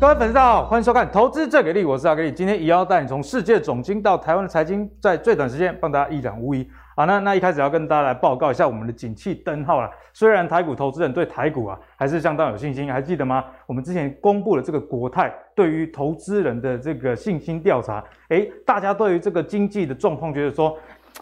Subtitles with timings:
[0.00, 2.32] 各位粉丝大家好，欢迎收看《投资最给力》，我是阿格力。
[2.32, 6.66] 今天也要带你从世界总经到台湾的财经，在最短时间帮大家一览无遗。
[6.96, 9.90] 好，那那一开始要跟大家来报告一下我们的景气灯号了。
[10.14, 13.44] 虽然台股投资人对台股啊还是相当有信心，还记得吗？
[13.66, 20.78] 我们之前公布了这个国泰对于投资人的这个信心调查，诶，大家对于这个经济的状况觉得说。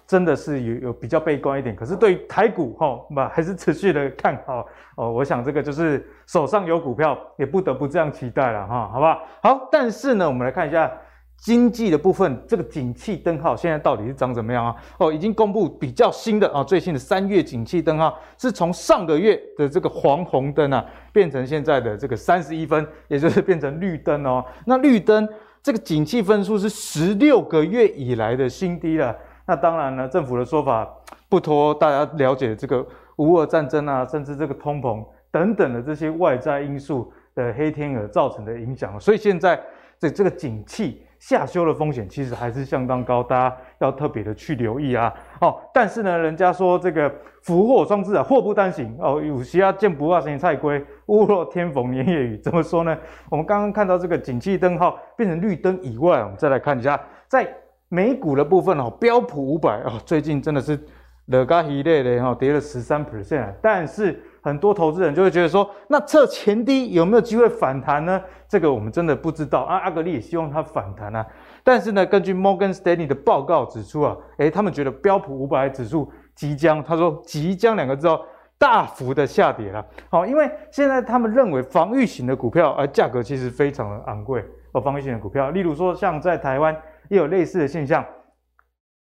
[0.06, 4.66] 真的是有有比较悲观一点，可是对于台股哈，那还是持续的看好
[4.96, 5.12] 哦。
[5.12, 9.22] 我想这个就是手上有股票，也不得不这样期待了哈，好不好？
[9.42, 10.90] 好，但是呢，我们来看一下
[11.36, 14.76] 经济的部分，这个景气灯号现在到底是长怎么样啊？
[14.98, 24.44] 哦，已经公布比较新的啊，最新的三月景气灯号是从上个月的这个黄红灯啊，变成现在的这个三十一分，也就是变成绿灯哦。
[24.64, 25.28] 那绿灯
[25.62, 29.14] 这个景气分数是十六个月以来的新低了。
[29.48, 30.86] 那当然呢，政府的说法
[31.26, 32.86] 不脱大家了解这个
[33.16, 39.58] 无俄战争啊，甚至这个通膨等等的这些外在因素的黑天鹅造成的影响，所以现在
[39.98, 45.10] 这这个景气下修的风险其实还是相当高，大家要特别的去留意啊。
[45.40, 47.10] 哦，但是呢，人家说这个
[47.42, 52.94] 福祸双至啊，祸不单行哦，有时啊见不怕菜龟，屋漏偏逢连夜雨，怎么说呢？
[53.30, 57.50] 我们刚刚看到这个景气灯号变成绿灯以外，我们再来看一下在。
[57.88, 60.78] 美股的部分哦，标普五百哦，最近真的是
[61.26, 63.52] 乐嘎一类的哈，跌了十三 percent。
[63.62, 68.20] 但是很多投资人就会觉得说，那测前低有没有机会反弹呢？
[68.46, 69.78] 这个我们真的不知道啊。
[69.78, 71.26] 阿格力也希望它反弹啊。
[71.64, 78.20] 但是呢，根据 Morgan Stanley 的报告指出啊，诶，他们觉得标普五百指数即将，他说即将两个字哦，
[78.58, 79.84] 大幅的下跌了。
[80.10, 86.76] 好，因为现在他们认为防御型的股票，而价格其实非常的昂贵哦，防御型的股票，例如说像在台湾。
[87.08, 88.04] 也有类似的现象，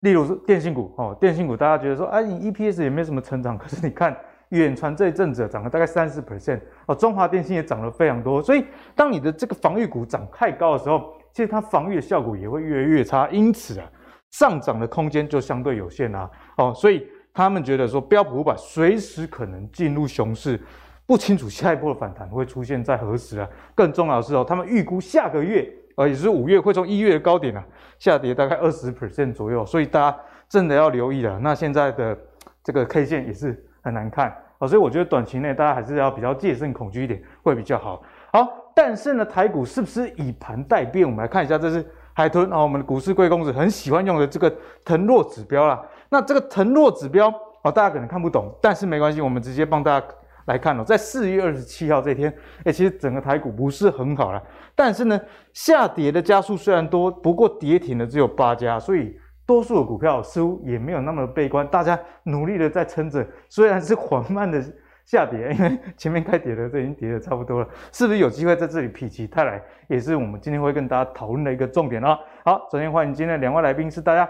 [0.00, 4.16] 例如是电信股哦，电信股大家觉得说，哎、你 EPS 也没什么成长，可是你看
[4.50, 13.90] 远传这一阵子涨了大概三十 percent 哦，中华电信也涨了非常多，所以当你的这个防御股涨太高的时候，其实它防御的效果也会越来越差，因此啊，
[14.32, 20.60] 上涨的空间就相对有限啊，哦，所以他们觉得说标普五百随时可能进入熊市，
[21.06, 25.72] 不清楚下一波的反弹会出现在何时啊，更重要的是哦，他们预估下个月。
[25.96, 27.64] 呃，也是五月会从一月的高点啊
[27.98, 30.18] 下跌大概二十 percent 左右，所以大家
[30.48, 31.38] 真的要留意了。
[31.38, 32.16] 那现在的
[32.62, 38.02] 这个 K 线也是很难看啊，所以我觉得短期内大家还是要比较戒慎恐惧一点会比较好。
[38.32, 41.06] 好，但是呢，台股是不是以盘待变？
[41.06, 44.52] 我们来看一下，这是海豚啊，我们的股市贵公子很喜欢用的这个
[44.84, 45.80] 腾落指标啦。
[46.08, 47.28] 那这个腾落指标
[47.62, 50.06] 啊，大家可能看不懂，但是没关系，我们直接帮大家。
[50.46, 52.32] 来看哦，在四月二十七号这天，
[52.64, 54.42] 哎，其实整个台股不是很好啦，
[54.74, 55.20] 但是呢，
[55.52, 64.62] 下跌的家数虽然多，不过跌停的只有八家，所以多数的股票似乎也没有那么悲观，大家努力的在撑着，虽然是缓慢的
[65.04, 72.18] 下跌， 因为前面该跌的都已经跌的差不多了，是不是有机会在这里否极泰来，也是我们今天会跟大家讨论的一个重点哦。
[72.44, 74.28] 好，首先欢迎今天两位来宾是大家。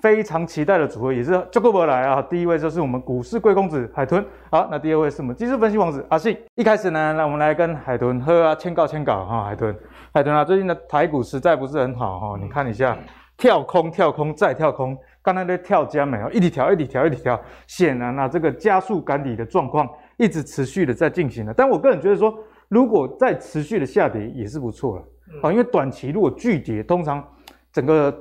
[0.00, 2.22] 非常期待的组合也是就过不来啊！
[2.22, 6.36] 第一位就是我们股市贵公子海豚，好，那第二位是我们技术分析王子阿信。
[6.54, 9.74] 一开始呢，那我们来跟海豚喝啊，签告签稿哈，海豚，
[10.12, 12.96] 海豚啊，最近的台股实在不是很好哈，你看一下，
[13.36, 16.30] 跳空跳空再跳空，刚才在跳加没有？
[16.30, 21.54] 一直调一直调一直调，显然啊，这个加速赶底的状况一直持续的在进行的。
[21.54, 22.32] 但我个人觉得说，
[22.68, 25.02] 如果再持续的下跌也是不错了，
[25.42, 27.26] 啊，因为短期如果巨跌，通常
[27.72, 28.14] 整个。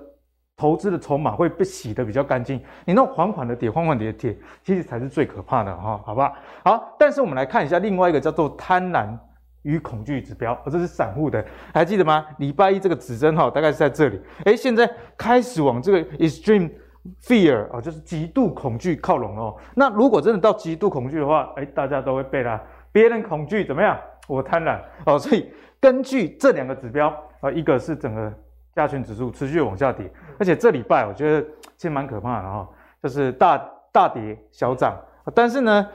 [0.58, 6.32] 投资的筹码会被洗得比较干净，你那种缓缓的跌，缓缓的跌，其实才是最可怕的哈，好吧？
[6.64, 9.10] 好，但是我们来看一下另外一个叫做贪婪
[9.64, 11.44] 与恐惧指标，这是散户的，
[11.74, 12.26] 还记得吗？
[12.38, 16.72] 礼拜一这个指针哈，大概是在这里，诶，现在开始往这个 extreme
[17.22, 19.58] fear 啊，就是极度恐惧靠拢哦。
[19.76, 24.00] 那如果真的到极度恐惧的话，诶，大家都会背啦，别人恐惧怎么样？
[24.30, 25.20] 我贪婪哦。
[25.20, 25.52] 所以
[25.82, 28.34] 根据这两个指标啊，一个是整个。
[28.76, 31.42] 加权指数持续往下跌，而且这礼拜我觉得
[31.78, 32.70] 其实蛮可怕的哈，
[33.02, 34.98] 就是大大跌小涨。
[35.34, 35.88] 但是呢，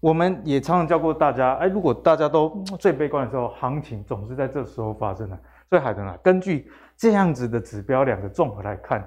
[0.00, 5.38] 我们也常常教过大家，哎，如果大家都最悲观的时候，行情总是在这时候发生的。
[5.70, 9.06] 所以海豚啊，根据这样子的指标两个综合来看，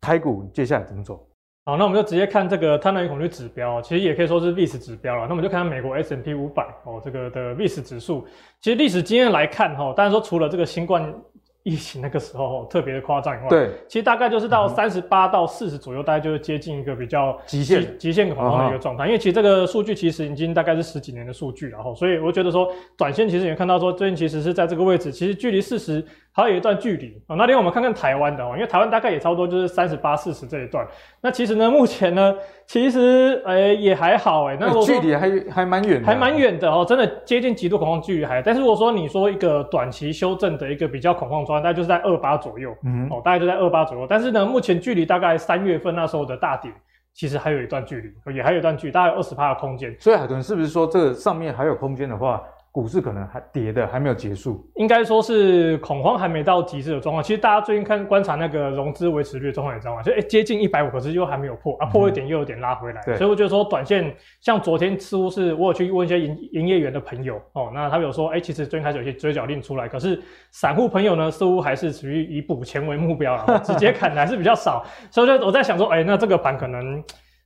[0.00, 1.24] 台股接下来怎么走？
[1.64, 5.22] 好，那我们就直接看这个贪婪与恐惧指标，其实也可以说是 VIX 指标了。
[5.22, 8.26] 那我们就看美国 S&P 五百哦，这个的 VIX 指数，
[8.60, 11.14] 其实历史经验来看哈，当然说除了这个新冠。
[11.64, 17.96] 疫情那个时候特别的夸张以外，对，其实大概就是到三十八到四十左右，大概就是接近一个比较极限。
[17.98, 19.06] 极限恐慌的一个状态。
[19.06, 26.04] 因为其实这个数据其实已经大概是十几年的数据了哈，所以我觉得说短线其实也看到说最近其实是在这个位置，其实距离四十
[26.34, 27.36] 还有一段距离哦。
[27.36, 30.86] 那另外我们看看台湾的哦，因为台湾大概也差不多就是三十八四十这一段。
[31.20, 32.34] 那其实呢，目前呢，
[32.66, 38.40] 其实诶、欸、也还好诶、欸、那距离还还蛮远的，还蛮远的哦，真的接近极度恐慌距离还。
[38.40, 44.06] 但是如果说你说一个短期修正的一个比较恐慌状态，大概就是在二八左右，嗯哦，大概就在二八左右。
[44.08, 46.72] 但是呢，目前距离大概三月份那时候的大跌。
[47.14, 49.94] 其实还有一段距离，也还有一段距离，大概有二十趴的空间。
[50.00, 52.42] 所以海豚是不是说这个上面还有空间的话？
[52.72, 57.22] 股市可能还跌的还没有结束，应该说是恐慌还没到极致的状况。
[57.22, 63.02] 其实大家最近看观察那个融资维持率状况也知道嘛，就诶、欸、接近一百五，可是又还没有破啊，破一点又有点拉回来。
[63.06, 64.10] 嗯、所以我觉得说短线
[64.40, 70.18] 像昨天似乎是我有去问一些营营业员的朋友哦，那他们有说诶、欸、其实最近开始有些追缴令出来，可是
[70.50, 74.82] 散户朋友呢似乎还是属于以补钱为目标了，直接砍的还是比较少。
[75.10, 77.04] 所以就我在想说，哎、欸，那这个盘可能。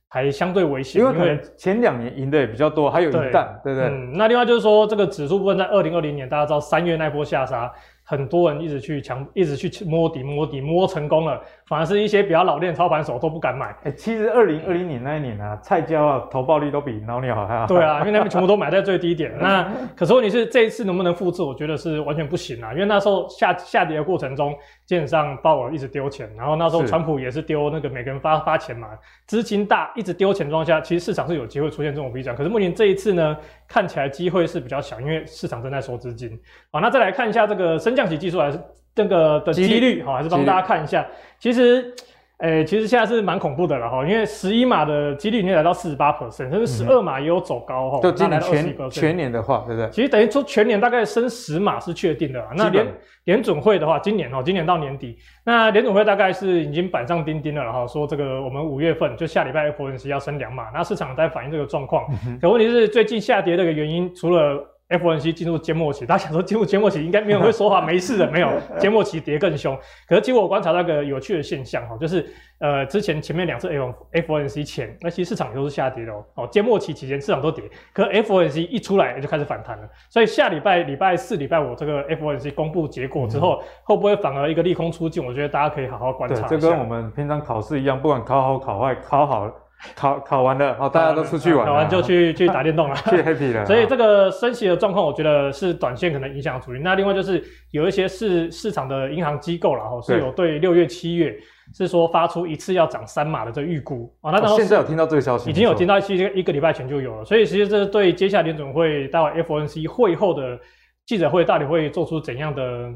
[0.09, 3.89] 还相对危险，因为可能前两年赢的也比较多，还有一弹，对不对？
[3.89, 7.71] 嗯，那另外就是说，这个指数部分在二零二零年，大家知道三月那波下杀。
[8.09, 13.67] 很多人一直去强，一直去摸底，摸底摸成功了，反而是一些比较老练操盘手都不敢买。
[13.83, 17.67] 哎、欸，其实二零二零年那一年啊，菜椒啊，投报率都比老鸟好还好。
[17.67, 19.33] 对啊，因为那边全部都买在最低点。
[19.37, 21.43] 那可是问题是这一次能不能复制？
[21.43, 24.55] 我觉得是完全不行啊，因为那时候下下跌的过程中，
[24.85, 28.87] 基本上鲍尔一直丢钱，然后那时候川普也是丢那个每个人发发钱嘛，
[29.25, 32.33] 资金大一直丢钱状况下，其实市场是有机会出现这种比较。
[32.33, 33.37] 可是目前这一次呢，
[33.67, 36.31] 看起来机会是比较小，因为市场正在收资金。
[36.71, 38.57] 好，那再来看一下这个升降级技术还是。
[38.97, 41.05] 这个的几率好，还是帮大家看一下。
[41.37, 41.93] 其实，
[42.39, 47.99] 诶，其实现在是蛮恐怖的了哈，因为十一码的几率已经来到四十八 percent，甚至十二码也有走高哈。
[48.01, 49.89] 就今年全全年的话，对不对？
[49.91, 52.43] 其实等于说全年大概升十码是确定的。
[52.55, 52.87] 那联
[53.25, 62.05] 联准会的话，今年哦，今年到年底，那联准会大概是已经板上钉钉了，然后说这个我们五月份就下礼拜 FOMC 要升两码，那市场在反映这个状况。
[62.41, 64.59] 可问题是最近下跌这个原因，除了
[64.89, 68.49] FOMC 进入缄默期， 大家想说进入缄默期应该没有人会说话，没事的，没有
[68.79, 69.77] 缄默期跌更凶。
[70.07, 72.25] 可是，其实我观察到一个有趣的现象哈，就是
[72.59, 76.25] 呃，之前前面两次 FOMC 前，那其实市场都是下跌的哦。
[76.35, 77.63] 哦，缄默期期间市场都跌，
[77.93, 79.87] 可 FOMC 一出来就开始反弹了。
[80.09, 85.25] 所以下礼拜礼拜四、礼拜五这个 FOMC 公布结果之后，嗯、会不会反而一个利空出尽？
[85.25, 86.47] 我觉得大家可以好好观察一下。
[86.47, 89.53] 这跟我们平常考试一样，不管考好考坏，考好了。
[89.95, 93.63] 考考完了，好，大家都出去玩，考完就去去打电动了， 去 happy 了。
[93.67, 96.79] 所以这个升息的状况，我觉得是短线可能影响主力。
[96.81, 101.35] 那另外就是有一些市市场的银行机构了哈，是有对六月、七月
[101.75, 104.31] 是说发出一次要涨三码的这个预估啊。
[104.31, 107.23] 那现在有听到这个消息，已经有听到，其实一个礼拜前就有了。
[107.23, 110.59] 所以其实这对接下来联总会待会 FOMC 会后的
[111.05, 112.91] 记者会到底会做出怎样的？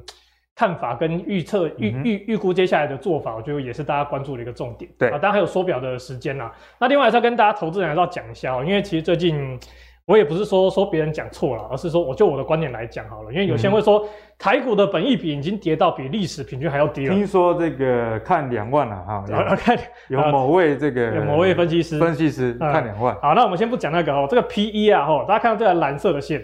[0.62, 4.92] 看法跟预测预预预估接下来的做法，我觉得也是大家关注的一个重点。
[4.96, 6.54] 对啊，当然还有缩表的时间啦。
[6.80, 9.60] 那另外还是要跟大家投资人还是要讲一下哦，因为其实最近
[10.06, 13.31] 我也不是说说别人讲错了，而是说我就我的观点来讲好了。
[13.34, 17.16] 因为有些人会说台股的本益比已经跌到比历史平均还要低了。
[17.16, 19.25] 听说这个看两万了哈，
[19.57, 19.75] 看
[20.10, 23.18] 有某位这个 有某位分析师分析师看两万。
[23.19, 26.40] 好，那我们先不讲那个哦，这个 P E 啊哈，大家看到这个蓝色的线，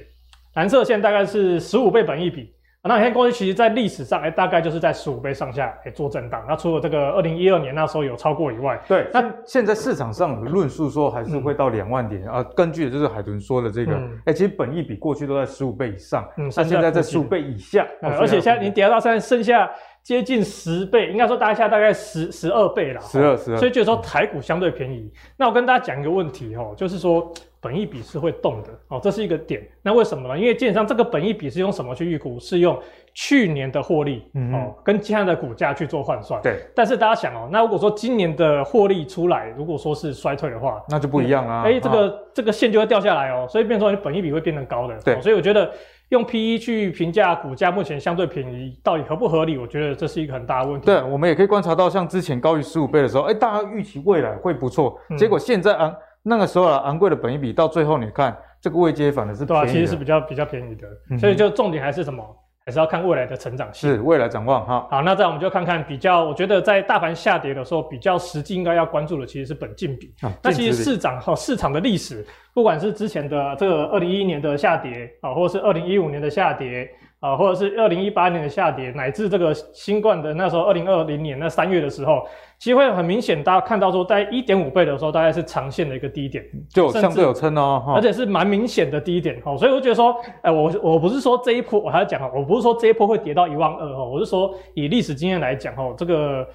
[0.56, 2.56] 蓝色线大概是十五倍本益比。
[2.88, 6.44] 那黑公司其实，在历史上，哎，大概就是在十五倍上下，哎，做震荡。
[6.48, 9.07] 那除了这个二零一二年那时候有超过以外，对。
[9.13, 12.44] 那现在市场上的论述说，还是会到两万点、嗯、啊。
[12.56, 19.69] 根据的就是海豚说的这个，哎、嗯，其实本益比过去都在十五倍以上，嗯，那现在在十五倍以下，嗯、而且现在你跌到现在剩下
[20.01, 23.58] 接近十倍，应该说大概现在大概十十二倍了，十二十二。
[23.58, 25.12] 所以就是说台股相对便宜。
[25.13, 27.32] 嗯、那我跟大家讲一个问题哦，就是说。
[27.67, 29.62] 本益比是会动的哦，这是一个点。
[29.81, 30.39] 那为什么呢？
[30.39, 32.39] 因为基本上这个本益比是用什么去预估？
[32.39, 32.79] 是用
[33.13, 36.41] 去年的获利、嗯、哦，跟现在的股价去做换算。
[36.41, 36.62] 对。
[36.74, 41.63] 但是大家想哦，那如果说今年的获利出来，如果说是衰退的话，那就不一样啊。
[41.65, 44.97] 哎、欸，这个、哦、这个线就会掉下来哦，所以变成说你本益比会变得高的。
[45.03, 45.21] 对、哦。
[45.21, 45.69] 所以我觉得
[46.07, 49.57] 用 PE 去评价股价目前相对便宜，到底合不合理？
[49.57, 50.86] 我觉得这是一个很大的问题。
[50.86, 55.93] 对，我们也可以观察到，像之前高于十五倍的时候，哎、欸，大家预期未来会不错，嗯、结果现在啊。
[56.27, 59.46] 那个时候啊，昂贵的本益比到最后，你看这个位阶反而是。
[59.46, 62.24] 对啊，其实是比较比较便宜的，嗯、所以就重点还是什么？
[62.65, 63.89] 还是要看未来的成长性。
[63.89, 64.86] 是未来展望哈。
[64.91, 70.13] 好，那这样我们就看看比较，我觉得在大盘下跌的时候，比较实际应该要关注的其实是本净比。
[70.22, 76.89] 啊、那其实市场哈市场的历史，不管是之前的这个二零一一年的下跌啊，或者是二零一五年的下跌。
[77.19, 82.27] 啊，或者是二零一八年的下跌，乃至这个新冠的那时候二零二零年那三月的时候，
[82.60, 96.48] 其实会很明显，大家看到说，在一点五倍的时候，大概是长线的一个低点，就相对有撑哦，而且是蛮明显的低点哦，所以我觉得说，哎，我我不是说这一波，我还要讲啊，我不是说这一波会跌到一万二哦，我是说以历史经验来讲哦，这个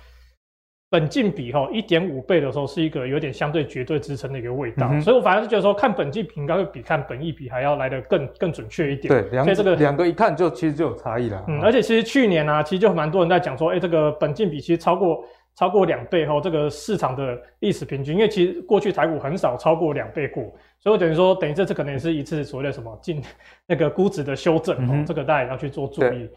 [0.91, 9.09] 本金比哈一点五倍的时候，是一个有点相对绝对支撑的一个味道，嗯、所以我反而是觉得说看本金比应该会比看本益比还要来得更更准确一点。
[9.09, 11.45] 对，两所以这个两个一看就其实就有差异了。
[11.47, 20.43] 嗯，而且其实去年啊，其实就蛮多人在讲说，哎、欸，这个本金比其实超过超过两倍后，这个市场的历史平均，因为其实过去台股很少超过两倍过，
[20.81, 23.23] 所以我等于说等于这次可能也是一次所谓的什么进
[23.67, 26.29] 那个估值的修正哦、嗯，这个大家也要去做注意。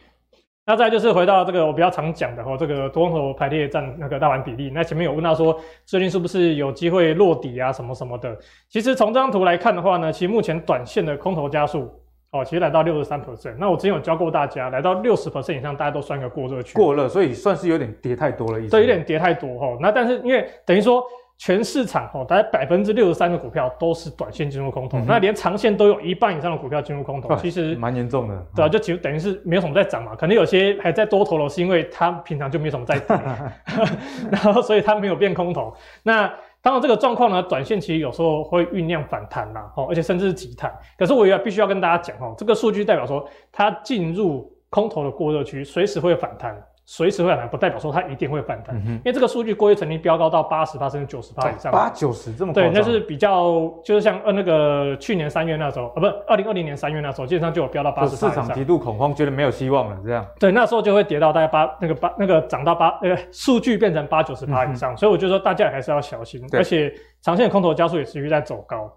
[0.68, 4.72] 那再就是回到这个我比较常讲的哈，这个多空头排列占那个大盘比例。
[4.74, 5.56] 那前面有问到说，
[5.86, 8.36] 最近是不是有机会落底啊，什么什么的？
[8.68, 11.90] 其实从这张图来看的话呢，其实目前短线的空头家数
[12.39, 13.56] 哦，其实来到六十三 percent。
[13.58, 16.74] 那我之前有教过大家，来到六十 percent 以上，大家都算个过热区。
[16.74, 18.72] 过热，所以算是有点跌太多了，意思。
[18.72, 19.77] 对，有点跌太多哈。
[19.80, 21.04] 那但是因为等于说。
[21.38, 28.48] 全市场哦，大概百分之六十三的股票都是短线进入空头，嗯，那连长线都有一半以上的股票进入空头，啊、其实蛮严重的。
[28.56, 33.20] 对啊，就其实等于是没有什么在涨嘛，可能有些还在多头了，是因为它平常就没什么在跌，
[34.32, 35.75] 然后所以它没有变空头。
[36.04, 36.34] 那
[36.66, 40.76] 当然这个状况呢，短线其实有时候会酝酿反弹啦，哦，而且甚至是急弹。
[40.98, 46.60] 可是我也必须要跟大家讲哦，这个数据代表说它进入空头的过热区，随时会反弹。
[46.86, 52.62] 随时会反弹，不代表说它一定会反弹，嗯，因为这个数据过去曾经飙高到八十趴甚至九十趴以上，八九十这么高。
[52.62, 58.15] 对，那是比较就是像呃那个去年三月那时候，啊，不是二零二零年三月那时候，基本上就有飙到八十。
[58.15, 60.25] 市场极度恐慌，觉得没有希望了，这样。
[60.39, 68.92] 对，那时候就会跌到大概八那个八那个涨到八那个数据变成八九十趴以上，嗯，所以我就说大家还是要小心，而且长线空头加速也持续在走高。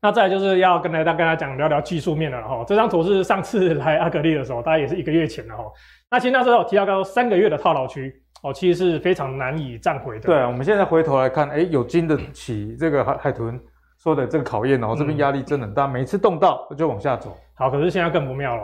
[0.00, 5.64] 那再来就是要跟大家跟大家讲聊聊技术面了哈，这张图是上次来阿格力的时候，大概也是一个月前了哈。
[6.08, 8.14] 那其实那时候有提到刚刚三个月的套牢区
[8.44, 10.26] 哦，其实是非常难以站回的。
[10.26, 13.60] 对啊，我们现在回头来看，哎，有经得起这个海海豚
[14.00, 17.36] 说的这个考验哦，这边压力真的很大，嗯，每次动到就往下走。
[17.54, 18.62] 好，可是现在更不妙了，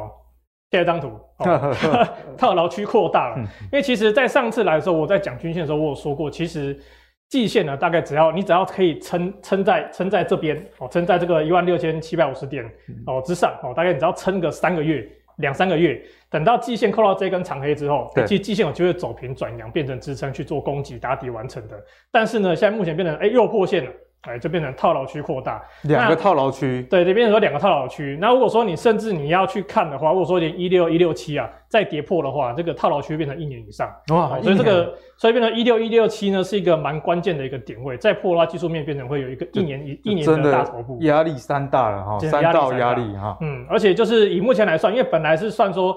[0.70, 1.08] 下一张图，
[1.44, 6.78] 哦、 套牢区扩大了，因为其实在上次来的时候，我在讲均线的时候，我有说过，其实。
[7.28, 12.64] 季线呢，大概只要你只要可以撑撑在撑在这边哦，撑在这个一万六千七百五十点
[13.06, 15.04] 哦之上哦，大概你只要撑个三个月
[15.38, 16.00] 两三个月，
[16.30, 21.84] 等到季线扣到这根长黑之后，其实季线有机会走平转阳，变成支撑去做攻击打底完成的。
[22.12, 23.90] 但是呢，现在目前变成哎又破线了。
[24.26, 28.16] 哎，就变成套牢区扩大，两个套牢区，对，这变成说两个套牢区。
[28.20, 45.96] 那如果说你甚至你要去看的话，如果说连一六一六七啊再跌破的话，这个套牢区变成一年以上哇，所以这个所以变成一六一六七呢是一个蛮关键的一个点位，再破的话技术面变成会有一个一年一一年的大头部，压力山大了哈，三道压力哈，嗯，而且就是以目前来算，因为本来是算说。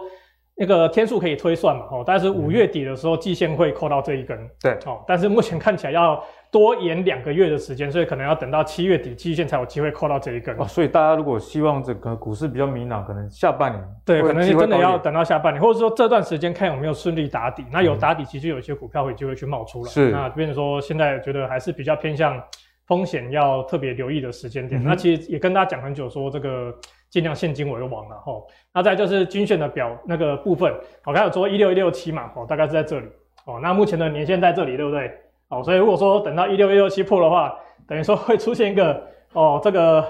[0.59, 1.83] 那个天数可以推算嘛？
[1.91, 4.35] 哦，但是五月底的时候，季线会扣到这一根。
[4.59, 6.19] 对，哦，但是目前看起来要
[6.51, 10.55] 多延两个月的时间，所以可能要等到七月底季线才有机会扣到这一根。
[10.57, 17.65] 哦，所以大家如果希望整个股市比较明朗，可能下半年对，可能真的要等到下半年，或者说这段时间看有没有顺利打底。
[17.71, 19.89] 那有打底，其实有些股票会有机会去冒出来。
[19.89, 22.41] 是，那变成说现在觉得还是比较偏向
[22.85, 24.81] 风险要特别留意的时间点。
[24.81, 24.85] 嗯。
[24.85, 26.73] 那其实也跟大家讲很久，说这个。
[27.09, 28.33] 尽量现金为王了哈，
[28.73, 30.69] 那再就是均线的表那个部分，
[31.05, 33.07] 我刚才有说一六一六七嘛，哦，大概是在这里
[33.45, 33.61] 哦。
[33.63, 35.09] 那目前的年限在这里，对不对？
[35.49, 39.01] 哦，所以如果说等到一六一六七破的话，等于说会出现一个
[39.33, 40.05] 哦，这个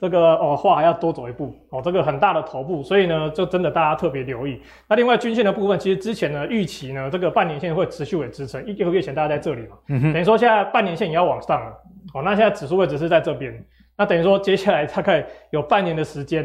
[0.00, 4.60] 这个哦话还要多走一步哦，这个很大的头部，所以呢，就真的大家特别留意。
[4.88, 11.70] 那另外均线的部分，其实之前呢预期呢，这个半年线会持续为支撑，一个月前大家在这里嘛，嗯哼，等于说现在半年线也要往上了，
[12.12, 13.64] 哦，那现在指数位置是在这边。
[13.96, 16.44] 那等于说，接下来大概有半年的时间，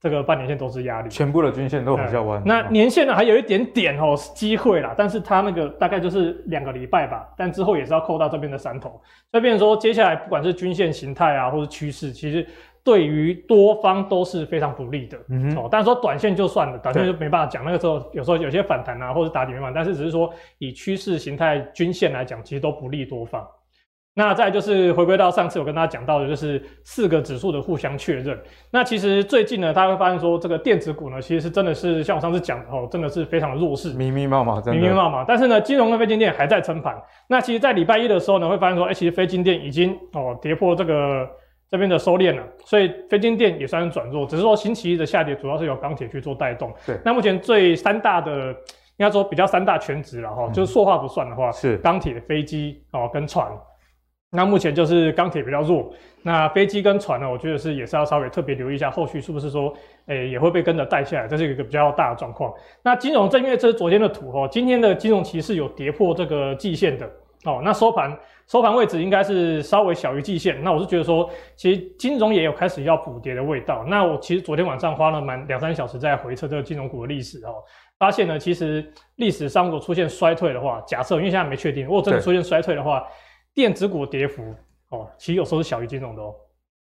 [0.00, 2.40] 这个半年线都是压力，全部的均线都往下弯。
[2.46, 9.00] 那年线呢，还有一点点哦，是机会啦，但是它那个大概就是两个礼拜吧，但之后也是要扣到这边的山头。
[9.30, 12.46] 所以变成说，接下来不管是均线形态啊，或者趋势，其实
[12.84, 15.18] 对于多方都是非常不利的。
[15.30, 15.64] 嗯哼。
[15.64, 17.64] 哦，但是说短线就算了，短线就没办法讲。
[17.64, 23.44] 那个时候有时候有些反弹啊，或者打底没办法，但是只是说以趋势形态均线来讲，其实都不利多方。
[24.18, 28.36] 那再就是回归到上次我跟大家讲到的，就是四个指数的互相确认。
[28.68, 35.24] 那其实最近呢，大家会发现说，这个电子股呢，其实是真的是像我上次讲的哦，真的是非常的弱势，密密麻麻，密密麻麻。
[35.24, 37.00] 但是呢，金融跟非金电还在撑盘。
[37.28, 41.24] 那其实，在礼拜一的时候呢，会发现说，哎，其实非金电已经哦跌破这个
[41.70, 44.26] 这边的收敛了，所以非金电也算是转弱。
[44.26, 46.74] 只是说星期一的下跌主要是由钢铁去做带动。
[46.84, 46.98] 对。
[47.04, 48.48] 那目前最三大的
[48.96, 53.48] 应该说比较三大权值了哈、嗯，就是塑化不算的话，是钢铁、飞机哦跟船。
[54.30, 55.90] 那目前就是钢铁比较弱，
[56.22, 59.72] 那飞机跟船呢，我觉得是也是要稍微特别留意一下，后续是不是说，
[60.06, 62.52] 诶、欸、也会被跟着带下来，这是一个比较大的状况。
[62.82, 67.10] 那金融正月这是昨天的图哦，今天的金融期是有跌破这个季线的
[67.44, 68.14] 哦，那收盘
[68.46, 73.82] 收盘位置应该是稍微小于季线，那我是觉得说，其实金融也有开始要补跌的味道。
[73.88, 77.54] 那我其实昨天晚上花了蛮两三小时在回测这个金融股的历史哦。
[77.98, 83.02] 发现呢，其实历史上如果出现衰退的话，假设因为现在没确定，如果真的出现衰退的话，
[83.54, 84.54] 电子股跌幅
[84.90, 86.34] 哦，其实有时候是小于金融的哦。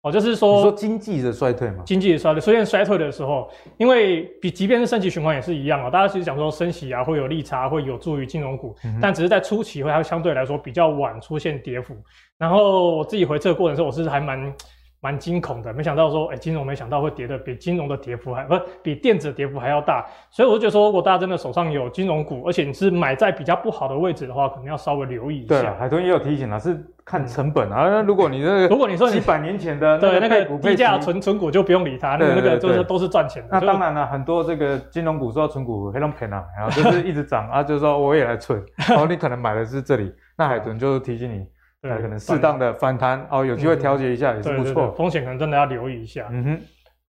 [0.03, 5.91] 哦，就是说，你说经济的衰退嘛，经济的衰退出现衰退的时候，因为比即便是升息循环也是一样啊。
[5.91, 11.97] 大家其实讲说升息啊会有利差，会有助于金融股，嗯、但只是在初期会它相对来说比较晚出现跌幅。
[12.39, 14.55] 然后我自己回测过程的时候，我是还蛮。
[15.01, 25.61] 蛮惊恐的，没想到说，哎、欸，金融没想到会跌的比金融的跌幅还不比电子的跌幅还要大，所以我就觉得说，如果大家真的手上有金融股，而且你是买在比较不好的位置的话，可能要稍微留意一下。
[25.61, 27.89] 对，海豚也有提醒了，是看成本啊。
[27.89, 33.49] 那、嗯、如果你这个，如果你说几百年前的对那个低价存存股就不用理它，那个那个就是都是赚钱的。
[33.53, 41.47] 那当然了，很多这个金融股说存股非常便宜啊，然后就是一直涨啊，就是说我也来存，然后你可能买的是这里，那海豚就提醒你。
[41.89, 44.93] 对，可能适当的反弹哦，有机会调节一下也是不错。
[44.93, 46.27] 风险可能真的要留意一下。
[46.31, 46.61] 嗯哼，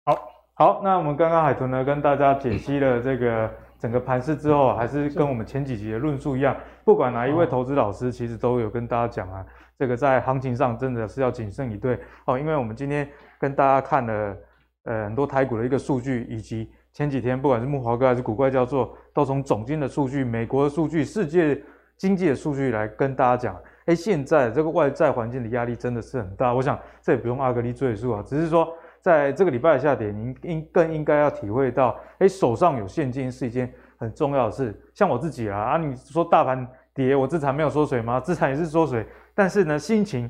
[0.04, 9.44] 好，好，那我们刚刚海豚呢跟大家解析了这个整个盘势之后，还是跟我们前几集的论述一样，不管哪一位投资老师，其实都有跟大家讲啊，
[9.78, 14.36] 这个在行情上真的是要谨慎以对哦，因为我们今天跟大家看了
[14.84, 21.62] 呃很多台股的一个数据，以及前几天不管是木华哥还是古怪教授，都从总经的数据、美国的数据、世界
[21.98, 23.56] 经济的数据来跟大家讲。
[23.86, 28.68] 哎，现在这个外在环境的压力真的是很大，我想这也不用阿格力赘述啊，只是说
[29.00, 34.74] 在这个礼拜的下跌，您应更应该要体会到，哎，手上有现金是一件很重要的事。
[34.92, 38.18] 像我自己啊，啊，你说大盘跌，我资产没有缩水吗？
[38.20, 40.28] 资产也是缩水，但是呢，心情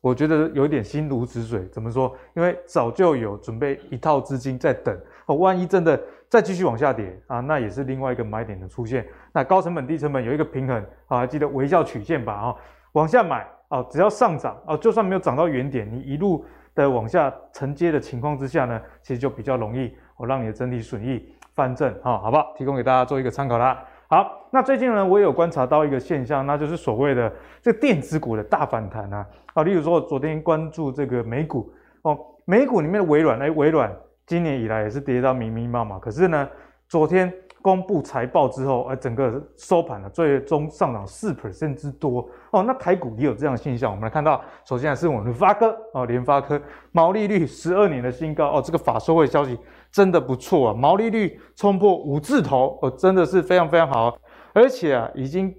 [0.00, 1.66] 我觉得有点心如止水。
[1.72, 2.16] 怎么说？
[2.34, 9.04] 因为早就有准备一套资金在等，哦，万一真的再继续往下跌啊，那也是另外一个买点的出现。
[9.32, 12.32] 那高成本低成本有一个平衡，啊，记得微笑曲线吧？
[12.32, 12.54] 啊。
[12.92, 16.44] 往下买哦，只要上涨哦，就算没有涨到原点，你一路
[16.74, 22.52] 的往下承接的情况之下呢，其实就比较容易哦，让你的整体损益翻正哈，好不好？
[22.56, 23.82] 提供给大家做一个参考啦。
[24.08, 27.32] 好，那最近呢，我也有观察到一个现象，那就是所谓的
[27.62, 29.26] 这个电子股的大反弹啊。
[29.54, 31.72] 啊，例如说昨天关注这个美股
[32.02, 33.90] 哦，美股里面的微软，哎，微软
[34.26, 36.48] 今年以来也是跌到密密麻麻，可是呢，
[36.88, 37.32] 昨天。
[37.62, 42.62] 公布财报之后，呃，整个收盘呢，最终上涨四 percent 之多哦。
[42.64, 49.56] 那台股也有这样的现象，我们来看到，首先是我们的发科哦，联发科毛利率十二年的新高哦，这个法说会消息
[49.92, 54.12] 真的不错啊，毛利率冲破五字头哦，真的是非常非常好，
[54.52, 55.54] 而且啊，已经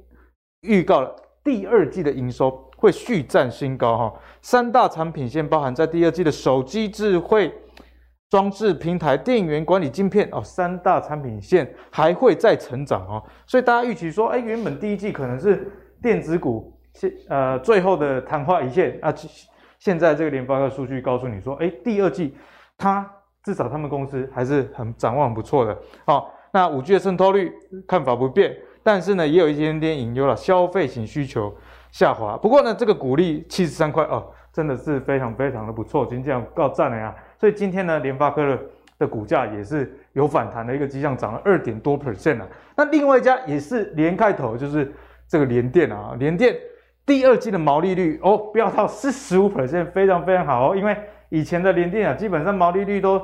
[0.62, 4.14] 预告了第二季的营收会续战新高哈。
[4.42, 7.54] 三大产品线包含在第二季的手机、智慧。
[8.34, 19.14] 装置平台、电源管理晶片哦，三大产品线还会再成长哦，所以大家预期说，哎，原本第一季可能是电子股现呃最后的昙花一现啊，
[19.78, 22.36] 现在这个联发科数据告诉你说，哎，第二季
[22.76, 23.08] 它
[23.44, 26.26] 至少他们公司还是很展望很不错的哦。
[26.52, 27.54] 那五 G 的渗透率
[27.88, 31.54] 看法不变，但是呢，也有一点点隐忧了，消费型需求
[31.92, 32.36] 下滑。
[32.36, 37.14] 不过呢，这个股利七十三块哦，真的是非常非常的不错，今天告赞了呀。
[37.44, 38.60] 所以今天呢，联发科的
[39.00, 42.48] 的股价也是有反弹的一个迹象，涨了二点多 percent 啊。
[42.74, 44.90] 那另外一家也是连开头，就是
[45.28, 46.56] 这个联电啊，联电
[47.06, 50.74] 第二季的毛利率哦，飙到四十五 percent，非常非常好哦。
[50.74, 53.22] 因为以前的联电啊，基本上毛利率都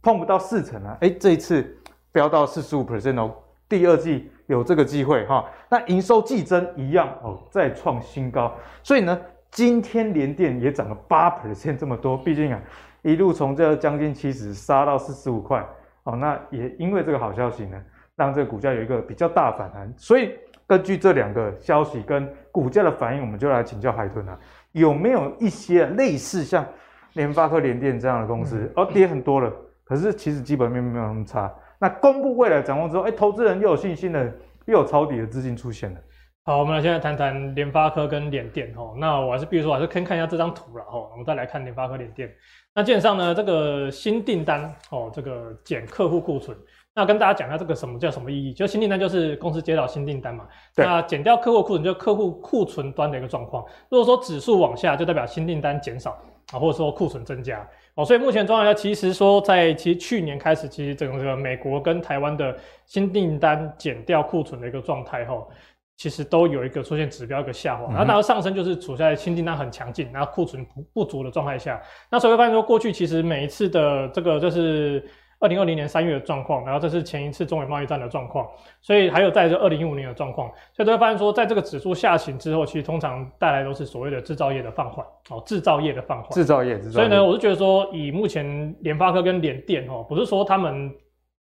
[0.00, 1.62] 碰不到四成啊，诶，这一次
[2.10, 3.30] 飙到四十五 percent 哦，
[3.68, 5.44] 第二季有这个机会哈。
[5.68, 8.50] 那营收季增一样哦，再创新高。
[8.82, 12.58] 所以呢，今天联电也涨了八 percent 这么多，毕竟啊。
[13.02, 15.64] 一路从这将近七十杀到四十五块，
[16.04, 17.80] 哦，那也因为这个好消息呢，
[18.16, 19.92] 让这个股价有一个比较大反弹。
[19.96, 20.34] 所以
[20.66, 24.38] 根据这两个消息跟股价的反应，我们就来请教海豚啊，
[24.72, 26.66] 有没有一些类似像
[27.14, 29.52] 联发科、联电这样的公司，哦，跌很多了，
[29.84, 31.52] 可是其实基本面没有那么差。
[31.78, 34.24] 那公布未来展望之后，哎，投资人又有信心了，
[34.66, 36.00] 又有抄底的资金出现了。
[36.48, 38.94] 好，我们来现在谈谈联发科跟联电哈。
[38.96, 41.06] 那我还是，比如说，还是先看一下这张图了哈。
[41.12, 42.26] 我们再来看联发科、联电。
[42.74, 46.56] 那基本上呢，这个新订单哦，这个减客户库存。
[46.94, 48.54] 那跟大家讲一下，这个什么叫什么意义？
[48.54, 50.48] 就新订单就是公司接到新订单嘛。
[50.74, 50.86] 对。
[50.86, 53.62] 那减掉客户库存，就客户库存端的一个状况。
[53.90, 56.12] 如果说指数往下，就代表新订单减少
[56.52, 57.60] 啊，或者说库存增加
[57.94, 58.06] 哦。
[58.06, 62.56] 所以目前状况下，其实说在其实去年开始，其实整个美国跟台湾的
[62.86, 65.46] 新订单减掉库存的一个状态哈。
[65.98, 71.82] 其实都有一个出现指标一个下滑，然后然后上升就是处在新订单很强劲，然后库存不不足的状态下。
[72.08, 75.04] 那所以会发现说，过去其实每一次的这个就是
[75.40, 78.46] 二零二零年三月的状况，然后这是前一次中美贸易战的状况，
[78.80, 86.30] 所以还有在这二零一五年的状况，所以都会发现说，在这个指数下行之后，其实通常带来都是所谓的制造业的放缓哦，制造业的放缓。
[86.30, 86.92] 制造业，制造业。
[86.92, 90.94] 所以呢，我是觉得说，以目前联发科跟联电哦，不是说他们。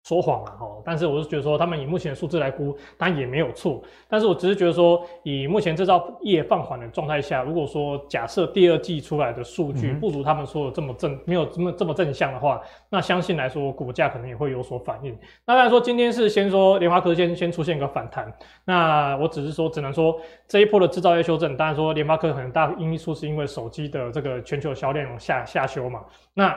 [0.05, 3.83] 说谎了哈，但是我是觉得说，他们以目前的数字来估，当然也没有错。
[4.07, 15.11] 但是我只是觉得说，以目前制造业放缓的状态下，如果说假设第二季出来的数据不如他们说的这么正，没有这么这么正向的话，那相信来说股价可能也会有所反应。
[15.47, 18.31] 那当然说今天是先说联发科先先出现一个反弹，
[18.67, 26.05] 那我只是说只能说这一波的制造业修正，当然说联发科很大因素是因为手机的这个全球销量下下修嘛。
[26.35, 26.55] 那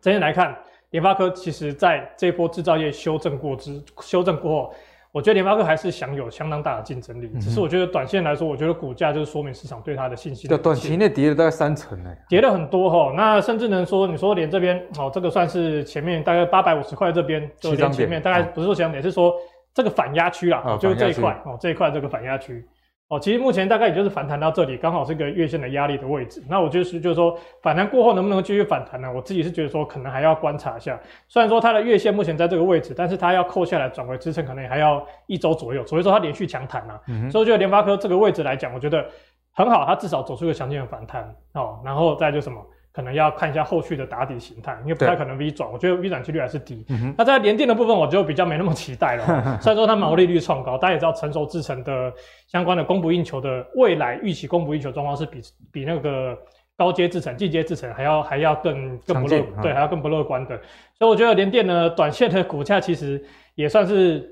[0.00, 0.56] 整体来看。
[0.94, 4.74] 联发科其实在这一波制造业修正过之修正过后，
[5.10, 7.28] 我觉得联发科还是享有相当大的竞争力。
[7.40, 10.48] 只是我觉得短线来说，我觉得股价就是说明市场对它的信心。
[10.48, 13.12] 对，短期内跌了大概三成呢，跌了很多哈。
[13.16, 19.34] 那甚至能说，你说连这边哦，这个算是前面大概八百五十块这边，就连前面大概不是说前面，是说
[19.74, 22.64] 这个反压区啦，就是这一块哦，这一块这个反压区。
[23.08, 26.42] 哦，其实目前大概也就是反弹到这里，刚好是个月线的压力的位置。
[26.48, 29.12] 那我就是就是说，反弹过后能不能继续反弹呢？
[29.14, 30.98] 我自己是觉得说，可能还要观察一下。
[31.28, 35.86] 虽然说它的月线目前在这个位置，但是它要扣下来转为支撑，可能还要一周左右。
[35.86, 39.04] 所以说它连续强弹啊，嗯、所以我觉得联发科这个位置来讲，我觉得
[39.52, 41.22] 很好，它至少走出一个强劲的反弹。
[41.52, 42.58] 哦，然后再就什么？
[42.94, 46.84] 可能要看一下后续的打底形态，因为不太可能 V 转，我觉得 V 转几率还是低。
[46.90, 49.58] 嗯、那在联电的部分，我就比较没那么期待了。
[49.60, 52.12] 虽然说它毛利率创高，大家也知道成熟制程的
[52.46, 55.40] 相关的供不应求的未来预期供不应求状况是比
[55.72, 56.38] 比那个
[56.76, 60.56] 高阶制程、进阶制程还要还要更更不乐对，对还要更不乐观的。
[60.96, 63.20] 所以我觉得联电呢，短线的股价其实
[63.56, 64.30] 也算是。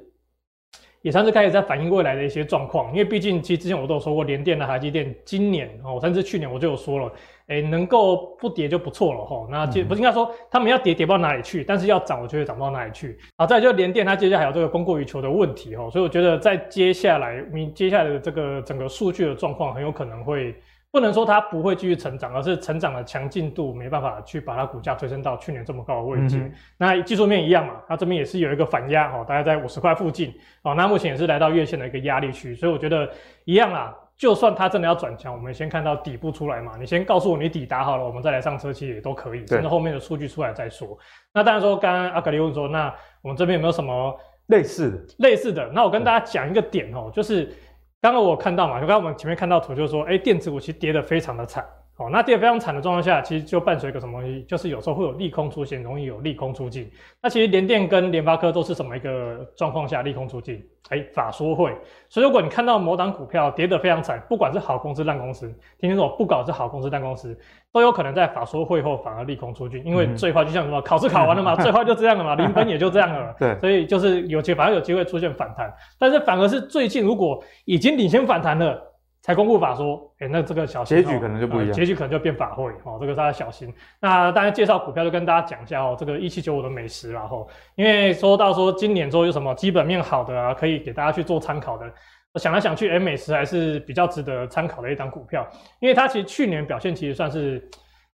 [1.03, 7.13] 也算是开始在反映未来的一些状况，因为毕竟其实之前我都有说过，联电的台积电今年哦，甚至去年我就有说了，
[7.49, 9.47] 哎，能够不跌就不错了哈。
[9.51, 13.19] 那就不是应该说他们要跌跌不到哪里去，但是要涨我觉得涨不到哪里去。
[13.37, 20.55] 好，再就联电它接下来还有这个供过于求的问题哈，所以我觉得在接下来你接下来的这个整个数据的状况很有可能会。
[20.93, 26.37] 不能说它不会继续成长，而是成长的强劲度没办法去把它股价推升到去年这么高的位置。
[26.37, 30.75] 嗯、那技术面一样嘛，它这边也是有一个反压哦，大概在五十块附近哦。
[30.75, 33.09] 那目前也是来到月线的一个压力区，所以我觉得
[33.47, 33.97] 一样啦。
[34.19, 36.73] 就算它真的要转强，我们先看到底部出来嘛。
[36.79, 39.47] 你先告诉我你底打好了，我们再来上车，其实也都可以。
[39.47, 40.97] 等到后面的数据出来再说。
[41.33, 44.15] 那当然说，刚刚阿格里问说，那我们这边有没有什么
[44.49, 45.15] 类似的？
[45.27, 47.51] 类似的，那我跟大家讲一个点哦，就是。
[48.03, 51.65] 刚刚我看到嘛，就刚刚我们前面看到图，就是说，哎，电子股其实跌得非常的惨。
[52.03, 56.91] 哦，那跌得非常惨的状况下，其实就伴随一个什么东西，就是有时候会有利空出现，容易有利空出尽。
[57.23, 60.61] 那其实联电跟联发科都是什么一个状况下利空出尽？
[60.89, 61.73] 哎，法说会。
[62.09, 65.47] 所以如果你看到某档股票跌得非常惨，不管是好公司烂公司，
[65.79, 67.39] 听清楚，不管是好公司烂公司，
[67.73, 73.35] 都有可能在法说会后反而利空出尽，因为最坏就像什么考试考完了嘛， 最坏就这样了嘛，零分也就这样了。
[73.39, 75.73] 对，所以就是有机，反而有机会出现反弹。
[75.99, 78.89] 但是反而是最近如果已经领先反弹了。
[79.23, 83.73] 才公布法说，哎、欸，那这个小心结局可能就不一样，结局可能就变法会哦，这个大家小心。
[84.01, 91.87] 那当然介绍股票就跟大家讲一下哦，这个一七九五的美食然后，因为说到说今年之后有什么基本面好的啊，可以给大家去做参考的。
[92.33, 95.49] 我想来想去，哎、欸，美食还是比较值得参考的一档股票，
[95.81, 97.67] 因为它其实去年表现其实算是。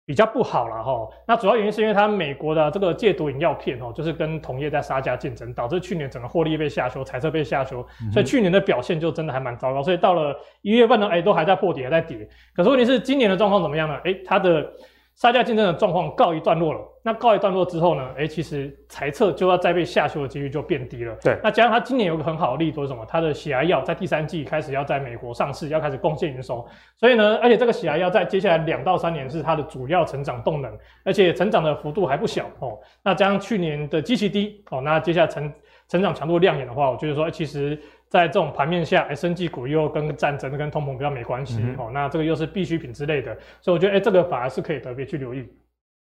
[0.06, 12.16] 比较不好了哈，那主要原因是因为它美国的这个戒毒饮药片哦，就是跟同业在杀价竞争，导致去年整个获利被下修，财测被下修，所以去年的表现就真的还蛮糟糕，所以到了一月份呢，哎，都还在破底，还在跌。
[12.54, 13.98] 可是问题是今年的状况怎么样呢？
[14.04, 14.64] 哎，它的。
[15.16, 18.02] 杀价竞争的状况告一段落了，那告一段落之后呢？
[18.16, 21.16] 哎、欸，其实财测就要再被下修的几率就变低了。
[21.22, 23.06] 对，那加上它今年有个很好的利多是什么？
[23.08, 26.66] 它的血压药在第三季开始要在美国上市，要开始贡献营收。
[26.96, 32.76] 所以呢，而且这个血压药在接下来两到三年是它的主要成长动能，而且成长的幅度还不小哦。
[33.04, 35.52] 那加上去年的基期低哦，那接下来成
[35.86, 37.80] 成长强度亮眼的话，我觉得说，欸、其实。
[38.08, 45.44] 在这种盘面下，哎，生技股又跟战争、跟通膨比较没关系，嗯、哦，那这个又是必需品之类的，所以我觉得，哎，这个反而是可以特别去留意。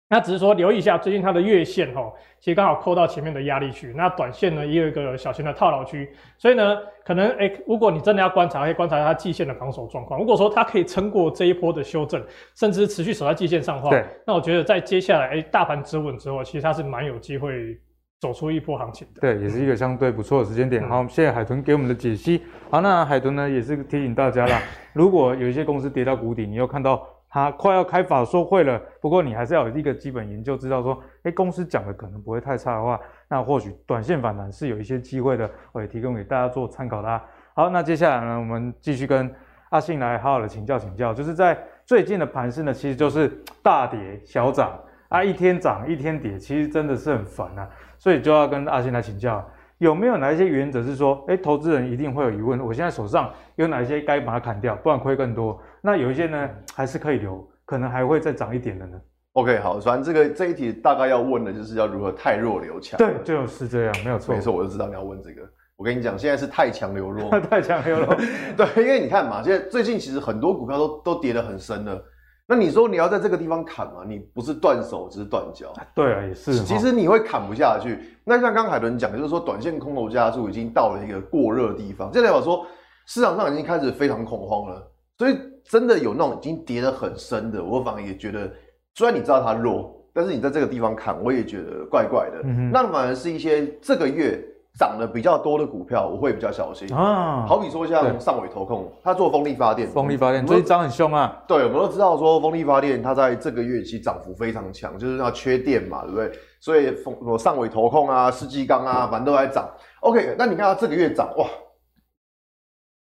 [0.09, 10.21] 那只是说留意一下，最近它的月线，哈、哦，其实刚好扣到前面的压力区，那短线呢也有一个小型的套牢区，所以呢，可能，哎，如果你真的要观察，可以观察它季线的防守状况。
[10.21, 13.91] 如果说它可以撑过这一波的修正，甚至持续守在季线上的话，
[14.27, 17.79] 那我觉得在接下来，哎，大盘止稳之后，其实它是蛮有机会。
[18.19, 20.83] 走出一波行情的，对，也是一个相对不错的时间点。
[20.83, 22.41] 嗯、好，谢谢海豚给我们的解析。
[22.71, 24.59] 好，那海豚呢也是提醒大家啦，
[24.95, 27.07] 如果有一些公司跌到谷底，你又看到
[27.37, 37.23] 它快要开法说会了，不过你还是要有一个基本研究，知道说，哎，公司讲的可能不会太差的话，那或许短线反弹是有一些机会的，我也提供给大家做参考啦。
[37.53, 39.31] 好，那接下来呢，我们继续跟
[39.69, 43.29] 阿信来好好的请教请教，就是在最近的盘势呢，其实就是
[43.63, 44.73] 大跌小涨
[45.11, 47.69] 啊，一天涨一天跌，其实真的是很烦啊。
[47.99, 49.47] 所以就要跟阿信来请教，
[49.77, 55.61] 有没有哪一些原则是说，哎，投资人一定会有疑问，我现在手上有哪些该把它砍掉，不然亏更多？
[55.87, 59.01] 那有一些呢，还是可以留，可能还会再涨一点的呢
[59.35, 62.99] ？OK，好，反正这个这一题大概要问的就是要如何太弱留强。
[62.99, 64.35] 对，就是这样，没有错。
[64.35, 65.43] 没错，我就知道你要问这个。
[65.77, 68.17] 我跟你讲，现在是太强留弱， 太强留弱。
[68.57, 72.03] 对，因为你看嘛，现在最近其实很多股票都都跌得很深了。
[72.49, 74.03] 那你说你要在这个地方砍嘛？
[74.05, 75.73] 你不是断手，只是断脚。
[75.95, 76.65] 对啊，也是。
[76.65, 78.17] 其实你会砍不下去。
[78.25, 82.67] 那像刚海伦讲的，就是说短线空头加速已经到了一个过热的地方，这代表说
[83.07, 84.93] 市场上已经开始非常恐慌了。
[85.19, 88.51] 所以真的有那种已经跌得很深的，我反而也觉得，
[88.95, 92.41] 虽然你知道它弱，但是你在这个地方砍，我也觉得怪怪的。
[92.45, 94.41] 嗯、那反而是一些这个月
[94.79, 97.45] 涨得比较多的股票，我会比较小心啊。
[97.47, 101.43] 好比说像上尾投控，它做风力发电，风力发电最近涨很凶啊。
[101.49, 106.31] 对，我们都知道说风力发电，它在这个月其实涨幅非常强，就是它缺电嘛，对不对？
[106.61, 109.69] 所以风上尾投控啊、世纪钢啊，反正都在涨。
[110.01, 111.47] OK，那你看它这个月涨哇。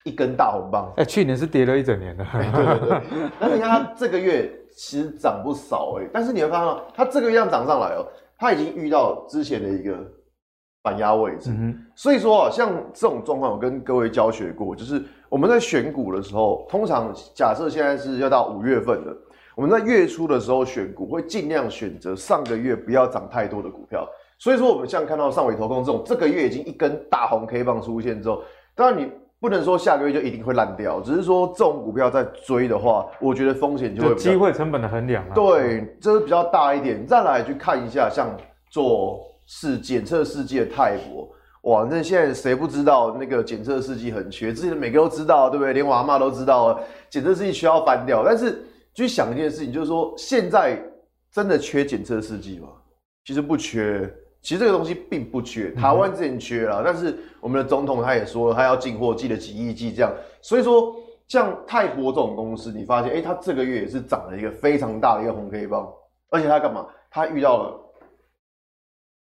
[0.04, 2.24] 一根大红棒，哎、欸，去年是跌了一整年的。
[2.24, 3.00] 欸、对对对，
[3.38, 8.06] 那 你看它这个月其实涨不少哎、欸，但是你会发现它这个月涨上来哦、喔，
[8.38, 9.94] 它已经遇到之前的一个
[10.82, 11.50] 反压位置。
[11.50, 19.14] 嗯、所以说啊，像这种状况，我跟各位教学过，就是我们在选股的时候，通常假设现在是要到五月份的，
[19.54, 24.08] 我们在月初的时候选股，会尽量选择上个月不要涨太多的股票。
[24.38, 28.42] 所以说，我们像看到上尾投控这种，这个月已经一根大红 K 棒出现之后，
[28.74, 29.06] 当然你。
[29.40, 35.34] 不能说下个月就一定会烂掉，只是说这种股票在追的话，我觉得风险就会机会成本的衡量啊。
[35.34, 37.06] 对，这是比较大一点。
[37.06, 38.36] 再来去看一下，像
[38.68, 41.26] 做试检测试剂的泰博，
[41.62, 44.52] 哇，那现在谁不知道那个检测试剂很缺？
[44.52, 45.72] 之前每个都知道，对不对？
[45.72, 48.22] 连我阿妈都知道了，检测试剂需要翻掉。
[48.22, 50.78] 但是去想一件事情，就是说现在
[51.32, 52.68] 真的缺检测试剂吗？
[53.24, 54.12] 其实不缺。
[54.42, 60.10] 其实这个东西并不缺，台湾之前缺了，嗯、但是我们的总统他也说了，他要进货，记得几亿剂这样。
[60.40, 60.96] 所以说，
[61.28, 65.86] 像泰国这种公司，你发现，哎，它这个月也是涨了一个非常大的一个红 K 棒，
[66.30, 66.86] 而且它干嘛？
[67.10, 67.78] 它遇到了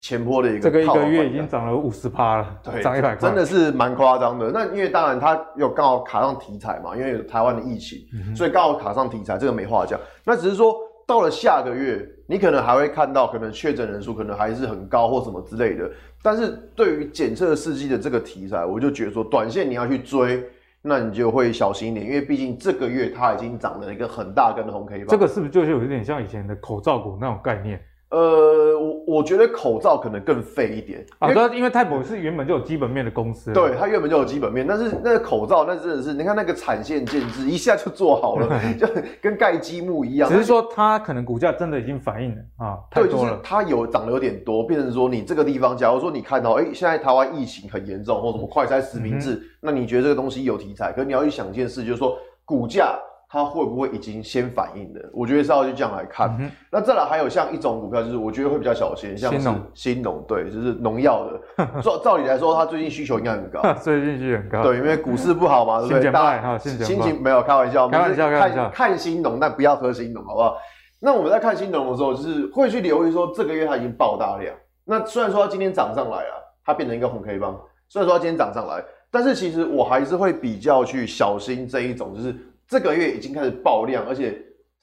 [0.00, 4.50] 前坡的一个，这个一个月已经涨了五十趴了，对，涨一百块，真的是蛮夸张的。
[4.50, 10.00] 那因为当然它有刚好卡上题材嘛，因为有台湾的疫情，嗯、所以刚好卡上题材，这个没话讲。
[10.24, 10.74] 那只是说。
[11.04, 15.90] 到了下个月，你可能还会看到，可能确诊人数可能还是很高或什么之类的。
[16.22, 20.42] 但是对于检测试剂的这个题材，我就觉得说，短线你要去追，
[20.80, 25.08] 那你就会小心一点，因为毕竟这个月它已经涨了一个很大根的红 K 棒。
[25.08, 27.78] 这个是不是就是有一点像以前的口罩股那种概念？
[28.12, 38.86] 呃，我我觉得口罩可能更废一点啊，对，因为泰博是原本就有基本面的公司，对，它原本就有基本面，但是那个口罩那真的是，你看那个产线建制一下就做好了， 就
[39.22, 40.28] 跟盖积木一样。
[40.28, 52.98] 只是说它可能股价真的已经反映了啊，太多了，就是它有涨得有点多，变成说你这个地方，假如说你看到，哎，现在台湾疫情很严重，或什么快筛实名制，嗯、那你觉得这个东西有题材，可是你要去想一件事，就是说股价。
[53.32, 55.00] 它会不会已经先反应的？
[55.10, 56.36] 我觉得是要去这样来看。
[56.38, 61.80] 嗯、那再来还有像一种股票，就是我觉得会比较小心，像是新农，对，就是农药的。
[61.80, 63.62] 照照理来说，它最近需求应该很高。
[63.80, 64.62] 最近需求很高。
[64.62, 66.12] 对，因为股市不好嘛，对不对？
[66.12, 68.68] 大家心情没有开玩笑，开玩笑，开玩笑。
[68.68, 70.58] 看新农，但不要喝新农，好不好？
[71.00, 74.54] 那我们在看新农的时候，就是会去留意说，这个月它已经爆大量。
[74.84, 77.58] 那虽然说它今天涨上来了，它变成一个红 K 棒。
[77.88, 82.36] 虽然说它今天涨上来，但是其实我还是会比较去小心这一种，就是。
[82.72, 84.34] 这个月已经开始爆量，而且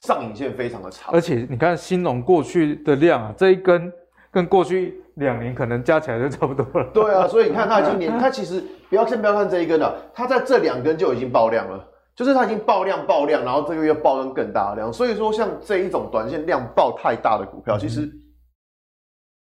[0.02, 1.12] 上影线非常的长。
[1.12, 3.92] 而且你看新农过去的量啊，这一根
[4.30, 6.88] 跟过去两年可能加起来就差不多了。
[6.94, 14.92] 对啊，所以你看它今年，它其实不要先不要看这一根了，它在这两根就已经爆量了，就是它已经爆量爆量，然后这个月爆量更大量。
[14.92, 18.08] 所以说，像这一种短线量爆太大的股票，其实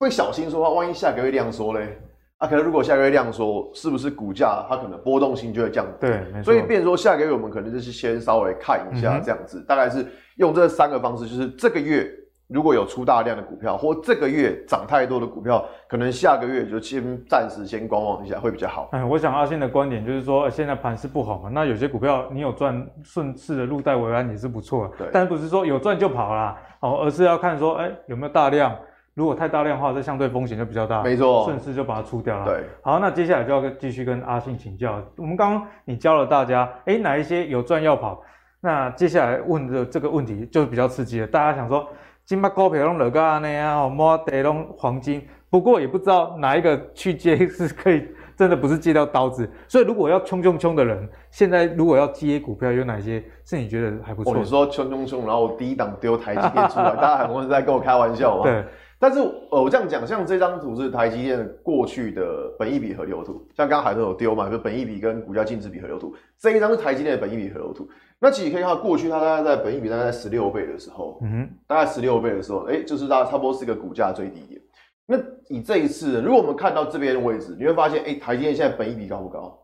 [0.00, 1.96] 会小心说话，万一下个月量缩嘞。
[2.42, 6.08] 啊，可能如果下个月量缩，是不是股价它可能波动性就会降低？
[6.08, 10.04] 对，所以变成说下个月我们可能就是先稍微看一下这样子，嗯、大概是
[10.38, 12.10] 用这三个方式，就是这个月
[12.48, 18.88] 如果有出大量的股票，或这个月涨太多的股票，可能下个月就先暂时先观望一下会比较好。
[18.90, 28.76] 哎，我想阿信的观点就是说，现在盘是不好嘛，那有些股票你有赚，顺势的入袋为安也是不错但不是说有赚就跑啦，哦，而是要看说，哎、欸，有没有大量。
[29.14, 32.46] 如果太大量的话，这相对风险就比较大，没错，顺势就把它出掉了。
[32.46, 35.02] 对，好，那接下来就要继续跟阿信请教。
[35.16, 38.22] 我们刚刚你教了大家，哎，哪一些有赚要跑？
[38.60, 41.26] 那接下来问的这个问题就比较刺激了。
[41.26, 41.86] 大家想说，
[42.24, 45.20] 金巴股票拢落个安尼啊，摸地拢黄金，
[45.50, 49.50] 不过也不知道哪一个去接是可以，真的不是接到刀子。
[49.68, 54.34] 所以如果要冲冲冲的人，现在如果要接股票，有哪些是你觉得还不错？
[54.36, 58.44] 你说冲冲冲，然后我第一档丢台积电出来，大家很多人在跟我开玩笑嘛？
[58.44, 58.64] 对。
[59.02, 67.88] 但是呃，我这样讲，像这张图是台积电过去的本益比河流图，像刚刚海豚有丢嘛，就本益比跟股价净值比河流图，这一张是台积电的本益比河流图。
[68.20, 74.60] 那其实可以看到，过去它大概在本益比大概在十六倍的时候，嗯哼，大概十六倍的时候，哎、欸，就是大概差不多是一个股价最低点。
[75.04, 79.58] 那以这一次，如果我们看到这边的位置，你会发现，哎、欸，台积电现在本益比高不高？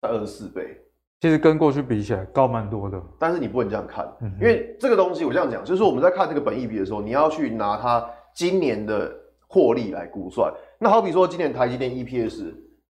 [0.00, 0.76] 在二十四倍。
[1.20, 9.12] 其实跟过去比起来高蛮多的，但是你不能这样看，因为这个东西我这样讲，就是说我们在看这个本益比的时候，你要去拿它今年的
[9.46, 10.52] 获利来估算。
[10.78, 12.52] 那好比说今年台积电 EPS，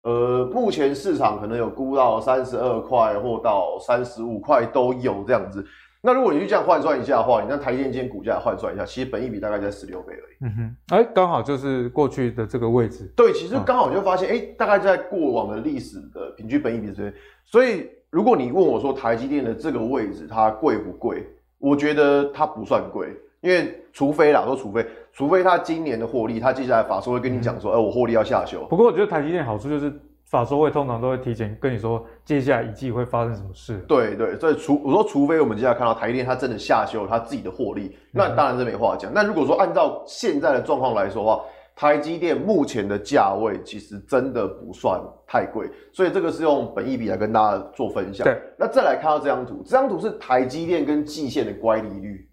[0.02, 5.64] 呃，目前市场可能有估到三十二块或到三十五块都有这样子。
[6.02, 10.50] 那如果你去这样换算一下的话，你那台积电今天股价换算一下，其实本益比大概在十六倍而已。
[10.50, 13.12] 嗯哼，哎，刚好就是过去的这个位置。
[13.16, 17.14] 对，其实刚好你就发现，哎、嗯，大概在过往的历史的平均本益比这边，
[17.44, 17.88] 所以。
[18.12, 21.26] 如果你问我说台积电的这个位置它贵不贵？
[21.56, 23.08] 我觉得它不算贵，
[23.42, 28.64] 因为除非啦，说除非，除非他今年的获利，他接下来法说会跟你讲说，哎、嗯，我获利要下修。
[28.70, 29.92] 不过我觉得台积电好处就是
[30.24, 33.78] 法说会通常都会提前跟你说接下来一季会发生什么事。
[33.88, 39.12] 对对，所以除我说除非我们接下来看到台积电它真的下修它自己的获利，那当然是没话讲。
[39.12, 48.24] 那、嗯、如果说按照现在的状况来说的话，台积电目前的价位其实真的不算太贵，所以这个是用本益比来跟大家做分享。
[48.24, 52.28] 对，那再来看到这张图，这张图是台积电跟季线的乖离率，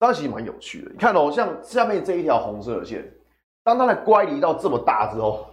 [0.00, 0.90] 当然其实蛮有趣的。
[0.90, 3.04] 你看哦，像下面这一条红色的线，
[3.62, 5.44] 当它的乖离到这么大之后，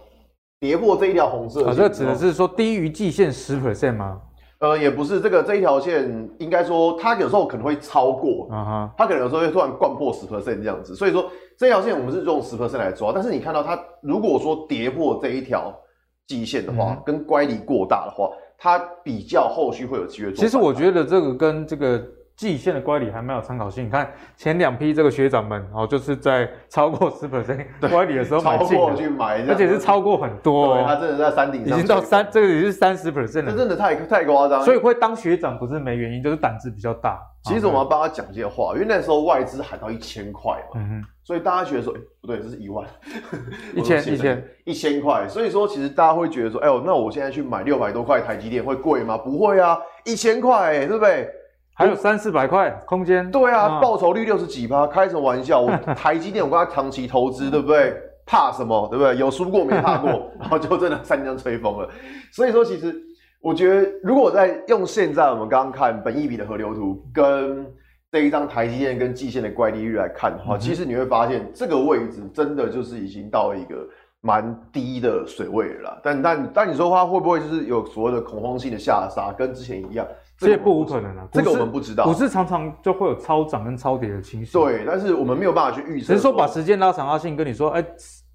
[0.58, 4.22] 跌破这一条红色的线，啊，这指的是说低于季线十 percent 吗？
[4.60, 15.78] 呃，也不是，这个这一条线应该说它有时候可能会超过，啊哈，它可能有时候会突然灌破十 percent 这样子，所以说这条线我们是用十 percent 来抓，但是你看到它如果说跌破这一条
[16.26, 20.42] 季线的话，嗯、跟乖离过大的话，它比较后续会有机会做。
[20.42, 22.02] 其实我觉得这个跟这个。
[22.38, 23.84] 季线的乖离还蛮有参考性。
[23.84, 30.76] 你看前两批这个学长们哦，就是在超过十 percent 乖离的时候买进的，去买，而且是超过很多。
[30.76, 33.50] 对，他真的在山顶上，已经到三，这个也是三十 percent 了。
[33.50, 34.62] 这真的太太夸张。
[34.62, 37.20] 所以会当学长不是没原因，就是胆子比较大。
[37.42, 40.80] 其实我们要帮他讲这些话，因为那时候外资喊到一千块嘛，
[41.24, 42.86] 所以大家觉得说，哎，不对，这是一万，
[43.74, 45.26] 一千一千一千块。
[45.26, 49.18] 所以说，其实大家会觉得说，哎呦，那我现在去买六百多块台积电会贵吗？
[49.18, 51.28] 不会啊，一千块，对不对？
[51.78, 55.60] 还有三四百块空间，对啊，报酬率六十几趴，开什么玩笑？
[55.60, 57.96] 我 台积电，我跟他长期投资，对不对？
[58.26, 58.88] 怕什么？
[58.90, 59.16] 对不对？
[59.16, 61.88] 有输过没怕过， 然后就真的三江吹风了。
[62.32, 62.94] 所以说，其实
[63.40, 67.64] 我觉得，如果在用现在我们刚刚看本益比的河流图，跟
[68.10, 73.86] 这一张台积电跟季线的乖离率来看的话，其实你会发现这个位置真的就是已经到一个
[74.20, 76.00] 蛮低的水位了啦。
[76.02, 80.04] 但但但你说它会不会就是有所谓的恐慌性的下杀，跟之前一样？
[80.38, 82.04] 这也不无可能啊，这个我们不知道。
[82.04, 84.52] 股市常常就会有超涨跟超跌的情绪。
[84.52, 86.06] 对，但是我们没有办法去预测。
[86.06, 87.84] 只是说把时间拉长，阿信跟你说，哎，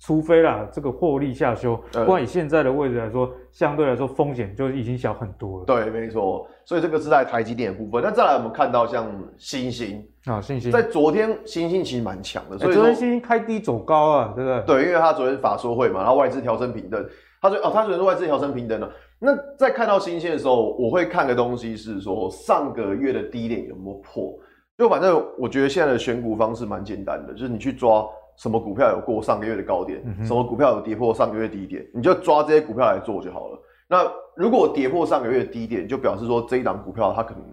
[0.01, 5.65] 除非啦，这个获利下修，不然以现在的位置来说，相对来说风险就已经小很多了。
[5.65, 6.45] 对，没错。
[6.65, 8.03] 所以这个是在台积电的部分。
[8.03, 14.61] 那再来，我们看到像星星啊，星星在昨天星星其实蛮强的，所以昨天星星开低走高啊，对不对？
[14.65, 17.01] 对，因为他昨天法说会嘛，然后外资调升平等，
[17.41, 18.91] 他说哦，他昨天是外资调升平等了。
[19.25, 24.37] 那在看到新鲜的时候，我会看的东西是说上个月的低点有没有破。
[24.77, 28.05] 就反正我觉得现在的选股方式蛮简单的，就是你去抓
[28.35, 33.59] 什么股票有过上个月的高点，嗯、什么股票有跌破上个月低点，你就抓这些股票来做就好了。
[33.87, 37.43] 那如果跌破上个月的低点，就表示说这一档股票它可能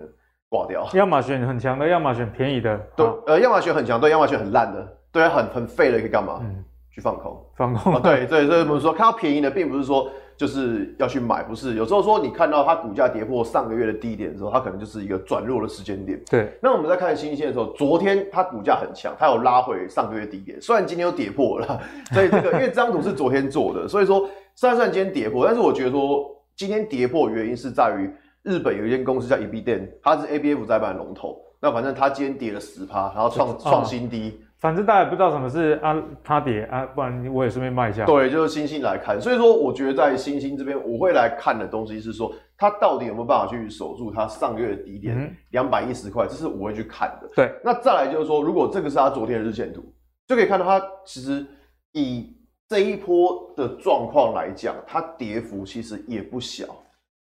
[0.48, 0.84] 挂掉。
[0.92, 2.76] 要么选很强的，要么选便宜的。
[2.96, 6.40] 对，呃，要么选很强，对，要么选很烂的，对，很很废的可以干嘛？
[6.42, 7.94] 嗯，去放空，放空。
[7.94, 10.10] 啊、对对，所以我们说看到便宜的，并不是说。
[10.40, 16.18] 就是要去买，不是有时候说你看到它股价跌破上个月的低点的时候，它可能就是一个转弱的时间点。
[16.30, 16.50] 对。
[16.62, 21.78] 那我们在看新线的时候，昨天它股价很强，它有拉回上个月低点，虽然今天又跌破了，
[22.10, 26.24] 所以这个 因为这张图是昨天做的，所以说虽然虽然今天跌破，但是我觉得说
[26.56, 28.10] 今天跌破的原因是在于
[28.42, 34.40] 日本有一间公司叫 Ibiden，它是 ABF 在板龙头，那反正它今天跌了十趴，然后创创新低。
[34.60, 38.04] 反正大家也不知道什么是啊，它跌啊，不然我也顺便卖一下。
[38.04, 47.30] 对，就是星星来看，所以说我觉得在星星这边，我会来看的东西是说，它到底有没有办法去守住它上个月的低点两百一十块，这是我会去看的。
[47.34, 49.82] 对，那再来就是说，如果这个是它昨天的日线图，
[50.28, 51.46] 就可以看到它其实
[51.92, 52.36] 以
[52.68, 56.66] 这一波的状况来讲，它跌幅其实也不小，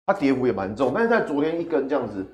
[0.04, 2.26] 它跌幅也蛮重，但是在昨天一根这样子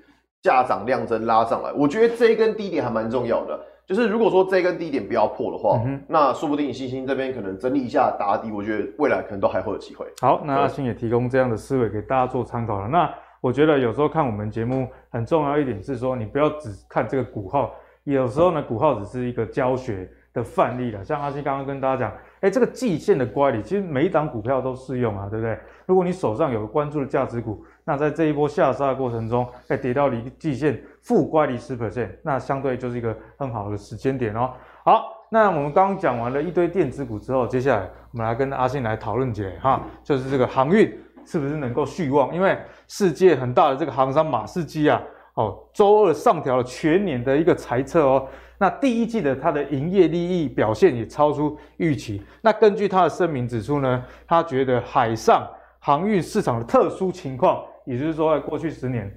[0.43, 3.65] 价涨量增拉上来，我觉得这一根低点还蛮重要的。
[3.89, 10.07] 就是如果说这根低点不要破的话，嗯、那说不定星星这边可能整理一下打底，我觉得未来可能都还会有机会。
[10.21, 12.87] 好，那阿星也提供这样的思维给大家做参考了。
[12.87, 13.11] 那
[13.41, 17.75] 我觉得有时候看我们节目很重要一点是说，你不要只看这个股号，
[18.05, 21.03] 有时候呢股号只是一个教学的范例了。
[21.03, 25.59] 像阿星刚刚跟大家讲，哎，这个季线的乖离，其实每一档股票都适用啊，对不对？
[25.87, 34.53] 如果你手上有关注的价值股，那在这一波下杀的过程中，哎，跌到离季线负乖离十 percent，那相对就是一个很好的时间点哦。
[34.85, 42.33] 好，那我们刚刚讲完了一堆电子股之后，接下来我们来跟阿信来讨论起来哈，就是这个航运是不是能够续旺？
[42.35, 45.03] 因为世界很大的这个航商马士基啊，
[45.35, 48.29] 哦，周二上调了全年的一个财测哦。
[48.61, 52.21] 那第一季的它的营业利益表现也超出预期。
[52.43, 55.49] 那根据他的声明指出呢，他觉得海上
[55.79, 59.09] 航运市场的特殊情况，也就是说在过去十年，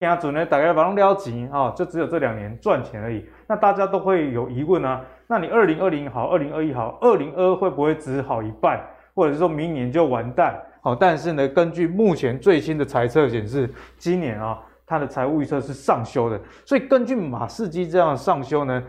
[0.00, 3.24] 现在准呢大概把它撩紧啊，就只有这两年赚钱而已。
[3.46, 10.60] 那大家都会有疑问啊，那你二零二零好，二零二一好，二零二二会不会只好一半，或者是说明年就完蛋？
[10.80, 14.58] 好，但是呢，根据目前最新的财测显示，今年啊。
[14.92, 18.82] 它的财务预测是上修的，所以根据马士基这样上修呢，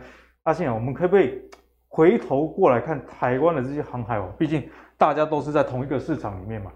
[0.44, 1.42] 阿信啊，我们可不可以
[1.88, 4.30] 回头过来看台湾的这些航海王？
[4.38, 6.70] 毕竟大家都是在同一个市场里面嘛。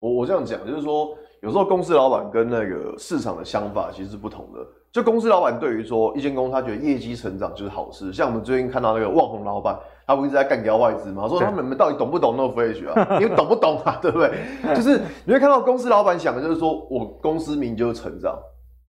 [0.00, 4.58] 我我这样讲就是说，有时候公司老板跟那个市场的想法其实是不同的。
[4.90, 8.12] 就公司老板对于说一间公司，他觉得业绩成长就是好事。
[8.12, 11.28] 像我们最近看到那个旺宏老板，他不一直在干掉外资嘛？
[11.28, 13.16] 说他们到底懂不懂 NOR Flash 啊？
[13.16, 13.96] 你们懂不懂啊？
[14.02, 14.32] 对不对？
[14.74, 18.36] 就是你会看到公司老板想的就是说我公司名就是成长。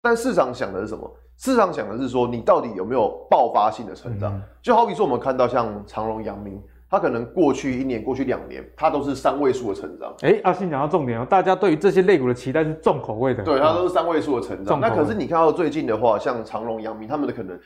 [0.05, 1.11] 但市场想的是什么？
[1.39, 4.35] 市场想的是说，你到底有没有爆发性的成长？
[4.35, 10.15] 嗯、就好比说，我们看到像长荣、阳明，它可能过去一年、过去两年，它都是三位数的成长。
[10.21, 13.43] 哎、欸，阿信讲到重点哦，大家对于这些类股的期待是重口味的。
[13.43, 14.79] 对，它都是三位数的成长。
[14.79, 17.59] 那可是你看到最近的话，像长荣、阳明，他们的可能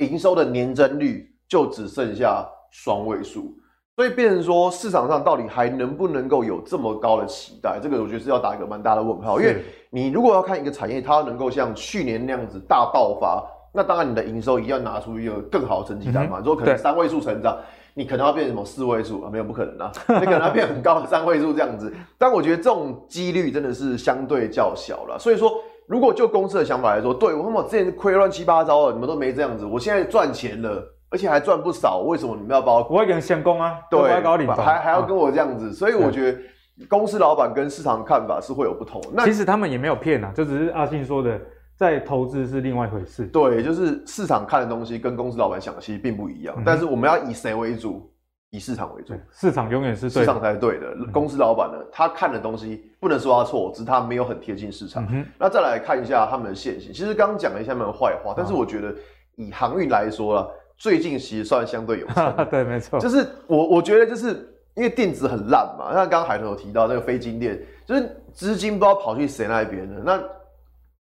[0.00, 3.56] 营收的年增率就只剩下双位数。
[3.98, 7.80] 所以变成说，市场上到底还能不能够有这么高的期待？
[7.82, 9.40] 这个我觉得是要打一个蛮大的问号。
[9.40, 9.56] 因为
[9.90, 13.44] 你如果要看一个产业，它能够像去年那样子大爆发，
[13.74, 16.38] 那当然你的营收一定要拿出一个更好的成绩单嘛。
[16.38, 17.58] 如果可能三位数成长，
[17.92, 19.30] 你可能要变成什么四位数啊？
[19.32, 21.92] 没有不可能啊，你可能要变很高的三位数这样子。
[22.16, 25.18] 但我觉得这种几率真的是相对较小了。
[25.18, 25.50] 所以说，
[25.88, 30.94] 如果就公司的想法来说，对，我们之前亏乱七八糟的，你们都没这样子，我现在赚钱了。
[31.10, 32.78] 而且还赚不少，为什么你们要把我？
[32.90, 36.38] 我会给人先攻啊，对，还搞还还要跟我这样子，所以我觉得
[36.86, 39.00] 公司老板跟市场看法是会有不同。
[39.14, 41.40] 那其实他们也没有骗啊，就只是阿信说的，
[41.76, 43.24] 在投资是另外一回事。
[43.26, 46.54] 对，就是市场看的东西跟公司老板想的其实并不一样。
[46.58, 48.12] 嗯、但是我们要以谁为主？
[48.50, 49.14] 以市场为主。
[49.30, 50.86] 市场永远是市场才是对的。
[50.94, 55.06] 嗯、公司老板呢，他看的东西不能说他错，只是他没有很贴近市场。
[55.10, 58.94] 嗯、那再来看一下他们的现行，其实刚刚讲了一下他们的坏话，但是我觉得
[59.36, 60.50] 以航运来说了。
[60.78, 64.28] 最近其实算相对有成， 对，没错，就是我我觉得就是
[64.74, 70.00] 因为电子很烂嘛，像刚刚海豚有提到那个非金电，就是资金不知道跑去谁那边了。
[70.04, 70.22] 那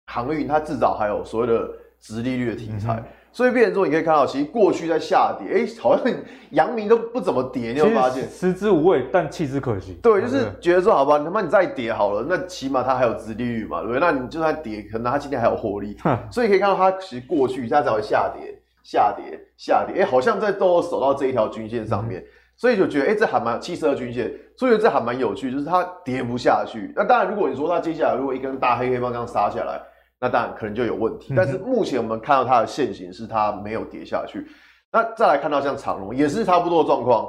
[0.07, 6.11] 航运它至少还有所谓的殖利率的题材，嗯、所以变成说你可以看到，其实过去在下跌，哎、欸，好像
[6.49, 8.27] 阳明都不怎么跌，你有发现？
[8.27, 9.99] 食之无味，但弃之可惜。
[10.01, 13.99] 对，就是觉得说好吧，他妈你再跌好了，那起码它还有殖利率嘛，对不对？
[13.99, 15.95] 那你就算跌，可能它今天还有获利，
[16.31, 18.58] 所以可以看到它其实过去它才会下跌。
[18.89, 22.25] 下跌，下跌，哎、欸，好像在都守到这一条均线上面，嗯、
[22.57, 26.91] 所以就觉得，哎、欸，这还蛮七十二均线，所以这还蛮有趣，就是它跌不下去。
[26.95, 29.79] 那当然，如果你说它接下来如果一根大黑黑棒这样杀下来，
[30.19, 31.35] 那当然可能就有问题。
[31.35, 34.47] 嗯、但是目前我们看到它的线型是它没有跌下去。
[34.91, 37.27] 那再来看到像长龙也是差不多的状况，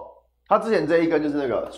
[0.48, 1.70] 它之前这一根就是那个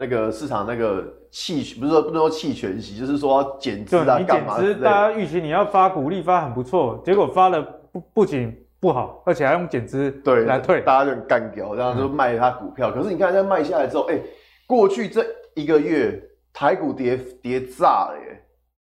[0.00, 4.58] 那个市场那个弃，不是说不能说弃权息，就是说要减资啊干嘛？
[4.58, 8.52] 减资，大家预期你要发股利发很不错，结果发了不不仅。
[8.78, 12.90] 不好，而且还用减资对来退，大家就很干掉，然后就卖他股票。
[12.90, 14.22] 嗯、可是你看，在卖下来之后，哎、欸，
[14.66, 15.24] 过去这
[15.54, 16.22] 一个月
[16.52, 18.42] 台股跌跌炸了耶，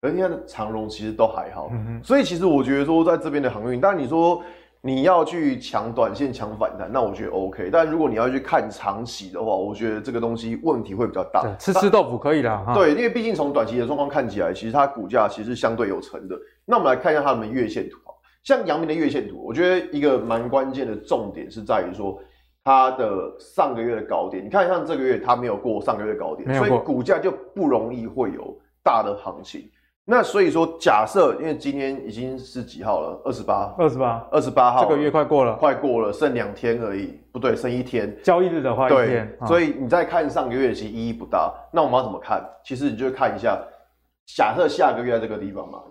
[0.02, 1.70] 而你看长荣其实都还好。
[1.74, 4.42] 嗯、哼所以其实我觉得说，在这边的航运，但你说
[4.82, 7.70] 你要去抢短线、抢反弹，那我觉得 OK。
[7.72, 11.44] 但如果你要去看长期的话，我觉得这个东西问题会比较大。
[11.60, 16.36] 吃吃豆腐可以啦，对，因为毕竟从短期的状况看起来，其实它股价其实是相对有成的。
[16.66, 17.98] 那我们来看一下它们月线图。
[18.44, 22.20] 像阳明的月线图，我觉得一个蛮关键的重点是在于说，
[22.64, 29.70] 它的上个月的高点，你看像这个月它没有过上个月的高点，所以股价就不容易会有大的行情。
[30.06, 33.22] 那所以说，假设因为今天已经是几号了？
[33.24, 38.14] 二十八，二十八，二十八号，这个月快过了，快过了，剩两天而已，不对，剩一天。
[38.22, 39.34] 交易日的话，一天。
[39.40, 41.54] 对，所以你再看上个月其实意义不大。
[41.72, 42.44] 那我们要怎么看？
[42.66, 43.58] 其实你就看一下，
[44.36, 45.82] 假设下个月在这个地方嘛。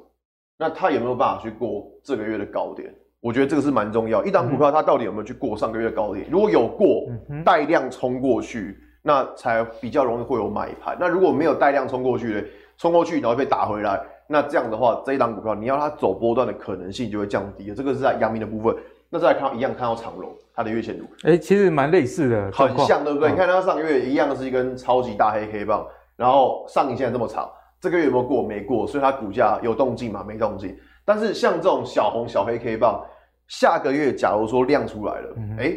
[0.59, 2.95] 那它有没有办法去过这个月的高点？
[3.21, 4.25] 我觉得这个是蛮重要。
[4.25, 6.27] 一档股票它到底有没有去过上个月的高点？
[6.31, 7.07] 如果有过，
[7.45, 10.97] 带量冲过去，那才比较容易会有买盘。
[10.99, 12.45] 那如果没有带量冲过去的？
[12.79, 17.75] 冲过去然后被打回来，那这样的话，这一档股票你要它走波段的可能性就会降低了。
[17.77, 18.75] 这个是在阳明的部分。
[19.09, 23.29] 那再来看到一样看到长龙它的月线图，哎、欸，其实蛮类似的，很像，对不对？
[23.29, 25.87] 嗯、你看它上个月一样是一根超级大黑黑棒，
[26.17, 27.49] 然后上影线这么长，
[27.83, 28.45] 这个月有没有过？
[28.45, 30.24] 没过，所以它股价有动静吗？
[30.26, 30.74] 没动静。
[31.05, 33.05] 但是像这种小红小黑 K 棒，
[33.49, 35.76] 下个月假如说亮出来了，哎、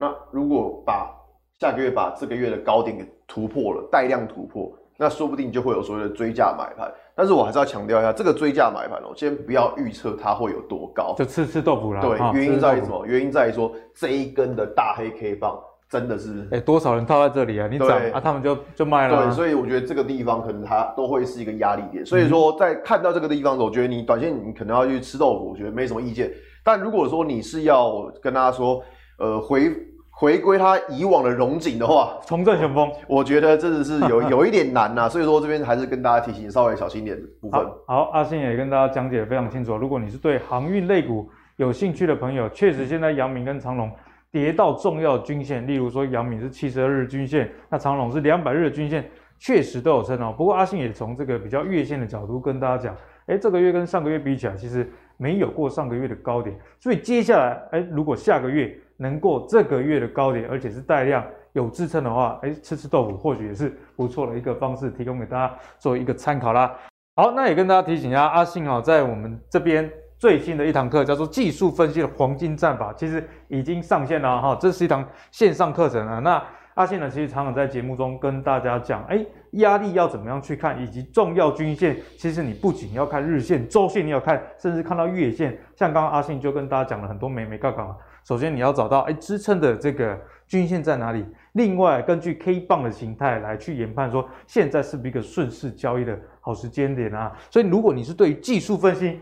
[0.00, 1.14] 那如果把
[1.60, 6.92] 下个月把这个月的高点给突破了，带量突破，那说不定就会有所谓的追价买盘。
[7.14, 12.00] 但是我还是要强调一下，这个追价买盘哦，先不要预测它会有多高，就吃吃豆腐啦。
[12.00, 13.06] 对，哦、原因在于什么？
[13.06, 15.56] 原因在于说这一根的大黑 K 棒
[15.88, 17.68] 真的是，哎、欸，多少人套在这里啊？
[17.70, 19.24] 你涨啊，他们就就卖了、啊。
[19.24, 22.04] 对，所以我觉得这个地方可能它都会是一个压力点。
[22.04, 26.30] 所以说，在看到这个地方的时候，我觉得你短线你可能要去吃豆腐，我觉得没什么意见。
[26.62, 28.82] 但如果说你是要跟大家说，
[29.18, 29.72] 呃，回。
[30.16, 37.60] 回归它以往的荣景的话，重振雄风，我觉得真的是有 有一点难呐、啊，所以说这边还是跟大家提醒，稍微小心一点的部分。
[37.60, 39.76] 好，好，阿信也跟大家讲解得非常清楚。
[39.76, 43.90] 如果你是对航运类股有兴趣的朋友，确实现在阳明跟长荣
[44.34, 49.08] 跌到重要均线，例如说阳明是七十二日均线，那长荣是两百日均线，
[49.38, 50.34] 确实都有撑哦。
[50.36, 58.76] 不过阿信也从这个比较月线的角度跟大家讲，哎，这个月跟上个月比起来，其实没有过上个月的高点，所以接下来，哎，如果下个月。
[58.96, 66.72] 能过这个月的高点，而且是带量有支撑的话，哎，吃吃豆腐或许也是不错的一个方式，提供给大家做一个参考啦。
[67.16, 76.18] 好，那也跟大家提醒一下，阿信啊，在我们这边最新的一堂课叫做技术分析的黄金战法，其实已经上线了哈，这是一堂线上课程啊。
[76.20, 76.42] 那
[76.74, 85.56] 阿信呢，其实常常在节目中跟大家讲，哎，压力要怎么样去看，以及重要均线，其实你不仅要看日线、周线，你要看，甚至看到月线。
[85.76, 87.96] 像刚刚阿信就跟大家讲了很多眉眉角角。
[88.24, 97.30] 首先你要找到哎支撑的这个均线在哪里，另外根据 K 棒的形态来去研判说现在是不是一个顺势交易的好时间点啊？
[97.50, 99.20] 所以如果你是对于技术分析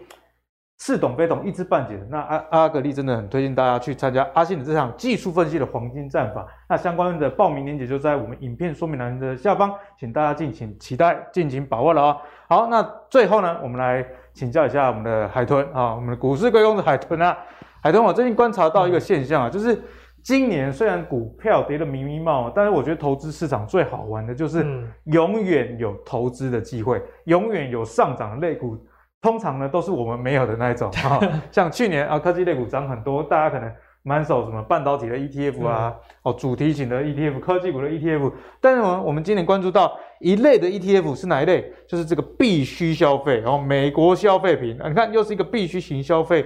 [0.83, 6.45] 似懂非懂一知半解的，那阿阿格力真的很推荐大家去参加阿信的这场技术分析的黄金战法。
[6.69, 12.17] 那相关的报名链接就在我们影片说明栏的下方，请大家敬请期待，敬请把握了啊、哦！
[12.49, 14.05] 好，那最后呢，我们来
[14.35, 17.39] 请教一下我们的海豚啊，我们的股市归功的海豚啊。
[17.81, 19.81] 海豚，我最近观察到一个现象啊，就是
[20.21, 24.67] 今年虽然股票跌得迷迷冒，但是我觉得投资市场最好玩的就是
[25.05, 28.77] 永远有投资的机会，永远有上涨的类股，
[29.23, 31.19] 通常呢都是我们没有的那一种 啊。
[31.51, 38.33] 像去年啊，科技类股涨很多，大家可能满手什么半导体的 ETF 啊，哦，主题型的 ETF，科技股的 ETF。
[38.61, 41.73] 但是呢，我们今年关注到一类的 ETF 是哪一类？
[41.87, 46.45] 就是这个必须消费，然后美国消费品，你看又是一个必须型消费。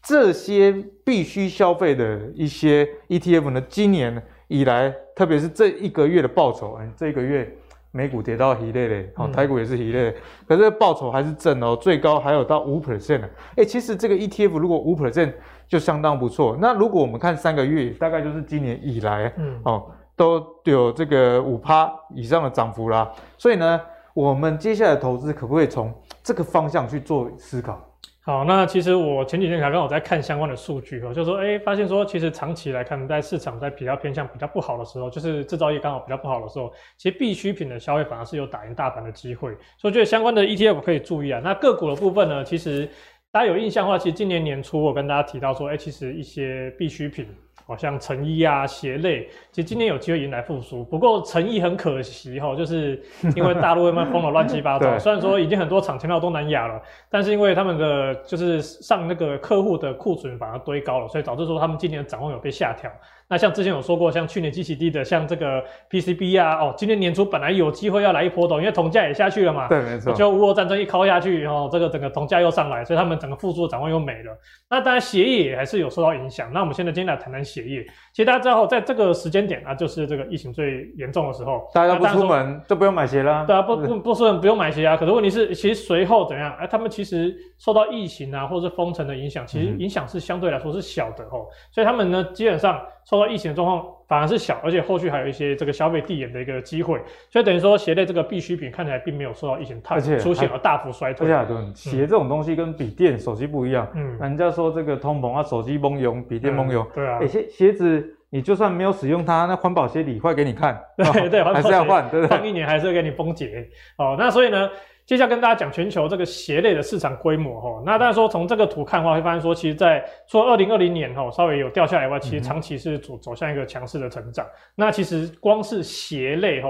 [0.00, 0.72] 这些
[1.04, 7.50] 必须消费的一些 ETF 呢，今年以来，特别是这一个月的报酬，哎，这一个月
[7.98, 10.14] 美股跌到一类嘞，好，台股也是一类，
[10.46, 13.28] 可是报酬还是正哦，最高还有到五 percent 呢。
[13.56, 15.32] 哎，其实这个 ETF 如果五 percent
[15.66, 16.56] 就相当不错。
[16.60, 23.10] 那如果我们看三个月，大概就是今年以来，嗯，哦，都有这个五趴以上的涨幅啦。
[23.36, 23.80] 所以呢，
[24.14, 25.92] 我们接下来投资可不可以从
[26.22, 27.80] 这个方向去做思考？
[28.28, 39.48] 好，那其实我前几天才刚好在看相关的数据哦，就说，哎，发现说，其实长期来看，在市场在比较偏向比较不好的时候，就是制造业刚好比较不好的时候，其实必需品的消费反而是有打赢大盘的机会，
[39.78, 41.40] 所以我觉得相关的 ETF 可以注意啊。
[41.42, 42.86] 那个股的部分呢，其实
[43.32, 47.26] 大家有印象的话，其实今年年初我跟大家提到说，哎，其实一些必需品。
[47.68, 50.82] 好像成衣啊、鞋类，其实今年有机会迎来复苏。
[50.84, 52.98] 不过成衣很可惜哈，就是
[53.36, 54.98] 因为大陆那边封了乱七八 糟。
[54.98, 62.90] 虽然说已经很多厂迁到东南亚了，但是因为他们的就是上那个客户的库存反而堆高了，所以导致说他们今年的展望有被下调。
[63.30, 69.68] 那像之前有说过，像去年基期低的，像这个 PCB 啊，哦，今年年初本来有机会要来一波的，因为铜价也下去了嘛。
[69.68, 70.14] 对，没错。
[70.14, 74.34] 就乌俄战争一敲下去，然后这个整个铜价又上来，所以他们整个复苏的展望又没了。
[74.70, 76.50] 那当然鞋业也还是有受到影响。
[76.54, 77.82] 那我们现在今天来谈谈鞋业。
[78.12, 83.44] 其实大家知道，在这个时间点啊，就是这个疫情最严重的时候，大家不出门就不用买鞋啦。
[83.46, 84.96] 对啊，不不不出门不用买鞋啊。
[84.96, 86.54] 可是问题是，其实随后怎样？
[86.58, 91.46] 哎，他们其实受到疫情啊，或者是封城的影响，其实影响是相对来说是小的哦。
[91.70, 93.94] 所以他们呢，基本上受到疫情的状况。
[94.08, 96.98] 反而是小，而且后续还有一些这个消费递延的一个机会，
[97.28, 101.30] 所以等于说鞋类这个必需品看起来并没有受到疫情太出现了大幅衰退。
[101.30, 112.34] 而且鞋这种东西跟笔电、手机不一样，嗯，人家说这个通膨啊，手机蒙用，笔电蒙用，对啊，鞋鞋子你就算没有使用它，那环保鞋理坏给你看，对对，还是要换，对不对？
[112.34, 114.16] 放一年还是会给你崩解哦。
[114.18, 114.70] 那所以呢？
[115.08, 124.46] 接下来跟大家讲全球这个鞋类的市场规模哈，那当然说从这个图看的话，会发现说，其实在说二零二零年哈稍微有掉下来的话，其实长期是走走向一个强势的成长。
[124.74, 126.68] 那其实光是鞋类哈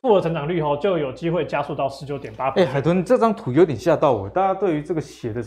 [0.00, 2.48] 复合成长率哈就有机会加速到十九点八。
[2.52, 5.42] 哎，海豚这张图有点吓到我，大家对于这个鞋的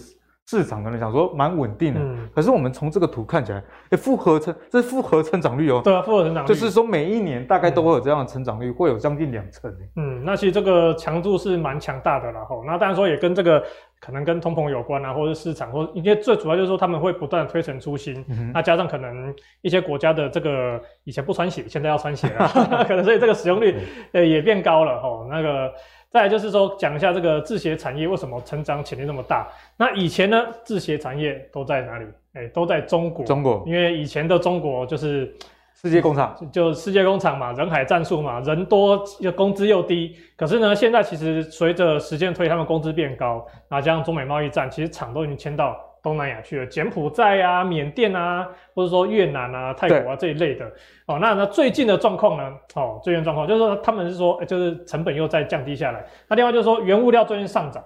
[0.49, 9.69] 市场可能想说蛮稳定的，嗯，可是我们从这个图看起来，哎，复合成这是复合成长率哦，对啊，复合成长率就是说每一年大概都会有这样的成长率，嗯、会有将近两成。
[9.97, 12.63] 嗯，那其实这个强度是蛮强大的啦吼。
[12.65, 13.61] 那当然说也跟这个
[13.99, 22.47] 可能跟通膨有关啊，或者市场，或因为最主要就是说他们会不断推陈出新，嗯、那加上可能一些国家的这个以前不穿鞋，现在要穿鞋了，
[22.87, 23.75] 可能所以这个使用率
[24.13, 25.27] 呃也变高了吼。
[25.29, 25.69] 那个。
[26.17, 29.47] 再来就是说，讲一下这个制鞋产业为什么成长潜力那么大？
[29.77, 32.05] 那以前呢，制鞋产业都在哪里？
[32.33, 33.23] 哎、欸，都在中国。
[33.23, 35.31] 中国，因为以前的中国就是
[35.79, 40.15] 世界工厂，就世界工厂嘛，人海战术嘛，人多又工资又低。
[40.35, 45.77] 可是呢，现在其实随着时间推，他们工资变高，那加上中美贸易战，其实厂都已经迁到。
[46.07, 50.65] 东南亚去了，柬埔寨啊、缅甸啊，或者说越南啊、泰国啊这一类的。
[51.05, 52.53] 哦，那那最近的状况呢？
[52.75, 56.05] 哦，最近状况就是说他们是说，就是成本又在降低下来。
[56.27, 57.83] 那另外就是说，原物料最近上涨，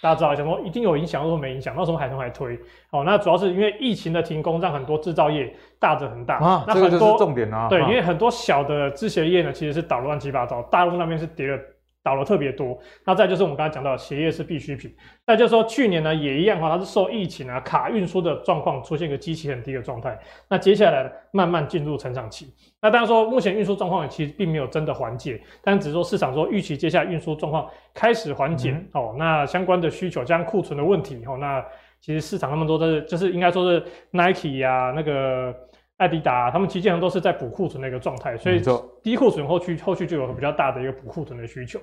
[0.00, 2.58] 大家知道，想说一定有影响，或者没影响，那什么海豚还推？
[2.90, 6.36] 哦，那主要是因为疫情的停工，让很多制造业大着很大。
[6.36, 7.68] 啊，那很多这个重点啊。
[7.68, 11.58] 对，啊、因为很多小的制鞋业呢，其实是倒了乱七八糟，大陆那边是跌了。
[12.02, 14.92] 倒了特别多，那再就是我们刚才讲到鞋业是必需品，
[15.24, 22.52] 再就是说去年呢也一样哈，它是受疫情啊卡运输的状况出现一个基期很低的状态，那接下来慢慢进入成长期。
[22.80, 31.64] 那当然说目前运输状况其实并没有真的缓解，但只是说市场说预期接下来运输状况开始缓解、嗯、哦，那相关的需求加上库存的问题哦，那
[32.00, 35.54] 其实市场那么多的就是应该说是 Nike 呀、啊、那个。
[36.02, 38.60] 艾迪达，他们其实基本上都是在补库存的一个状态，所以
[39.04, 41.78] 低库存后续后续就有比较大的一个补库存的需求。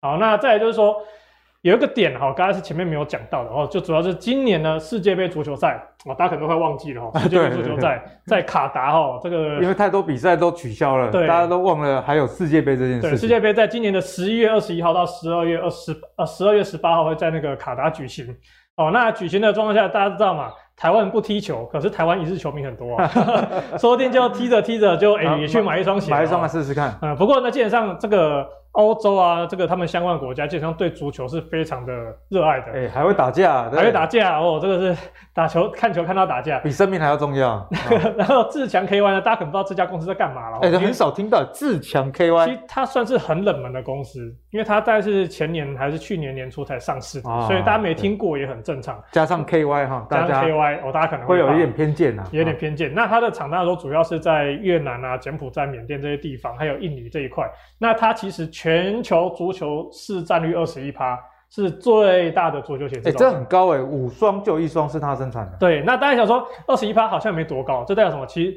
[0.00, 0.96] 好，那再来就是说
[1.62, 13.00] 有一个点哈，刚才是前面没有讲到的哦，就主要是今年呢世界杯足球赛哦，大家可能都会忘记了哈， 世界杯足球赛在卡达哈，这个因为太多比赛都取消了，对，大家都忘了还有世界杯这件事。
[13.00, 18.32] 对，世界杯在今年的十一月二十一号到十二月二十呃十二月十八号会在那个卡达举行。
[18.76, 20.52] 哦，那举行的状况下，大家知道嘛？
[20.76, 23.10] 台湾人不踢球，可是台湾一日球迷很多啊，
[23.78, 26.94] 说不定就踢着踢着就哎、欸、也去买一双鞋，买一双来试试看。
[27.00, 28.46] 嗯，不过那，基本上这个。
[28.76, 31.94] 欧洲啊，这个他们相关的国家基本上对足球是非常的
[32.28, 32.66] 热爱的。
[32.72, 35.02] 哎、欸，还会打架，还会打架哦，这个是
[35.32, 37.66] 打球看球看到打架，比生命还要重要。
[38.18, 40.58] 然后自强 KY 呢，大家可能不知道这家公司在干嘛了。
[40.60, 42.44] 哎、欸，很少听到自强 KY。
[42.44, 44.20] 其实它算是很冷门的公司，
[44.50, 49.02] 因为它大概是前年还是去年年初才上市的，哦、所以大家没听过也很正常。
[49.10, 52.92] 加上 KY 哈，加上 KY 哦，大家可能会，会有一点偏见啊，有点偏见。
[52.92, 57.50] 那它的厂大都主要是在越南啊、柬埔寨、缅甸这些地方，还有印尼这一块。
[57.78, 61.18] 那它其实全球足足球市占率二十一趴，
[61.50, 62.96] 是最大的足球鞋。
[63.04, 65.56] 哎、欸，这很高哎、欸，五双就一双是它生产的。
[65.58, 68.26] 对，那大家想说二十一趴好像没多高，这代表什么？
[68.26, 68.56] 其实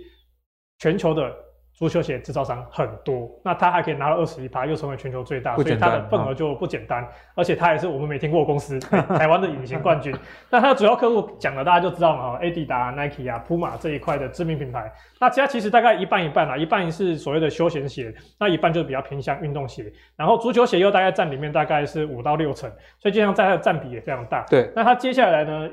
[0.79, 1.31] 全球的。
[1.79, 7.07] 足球鞋制造商很多，那他还可以拿到二十一趴，又成为全球最大，所以他的份额就不简单。
[7.35, 10.13] 而且他也是我们没听过的公司，台湾的隐形冠军。
[10.51, 14.91] 那他的主要客户讲了，大家就知道嘛，哈，Adidas、Nike 啊、Puma 这一块的知名品牌。
[15.21, 19.89] 那其他其实大概一半一半啦，一半是所谓的休闲鞋，那一半就比较偏向运动鞋。
[20.17, 24.45] 然后足球鞋又大概占里面大概是五到六成，所以就像在它的占比也非常大。
[24.49, 25.69] 对，那它接下来呢？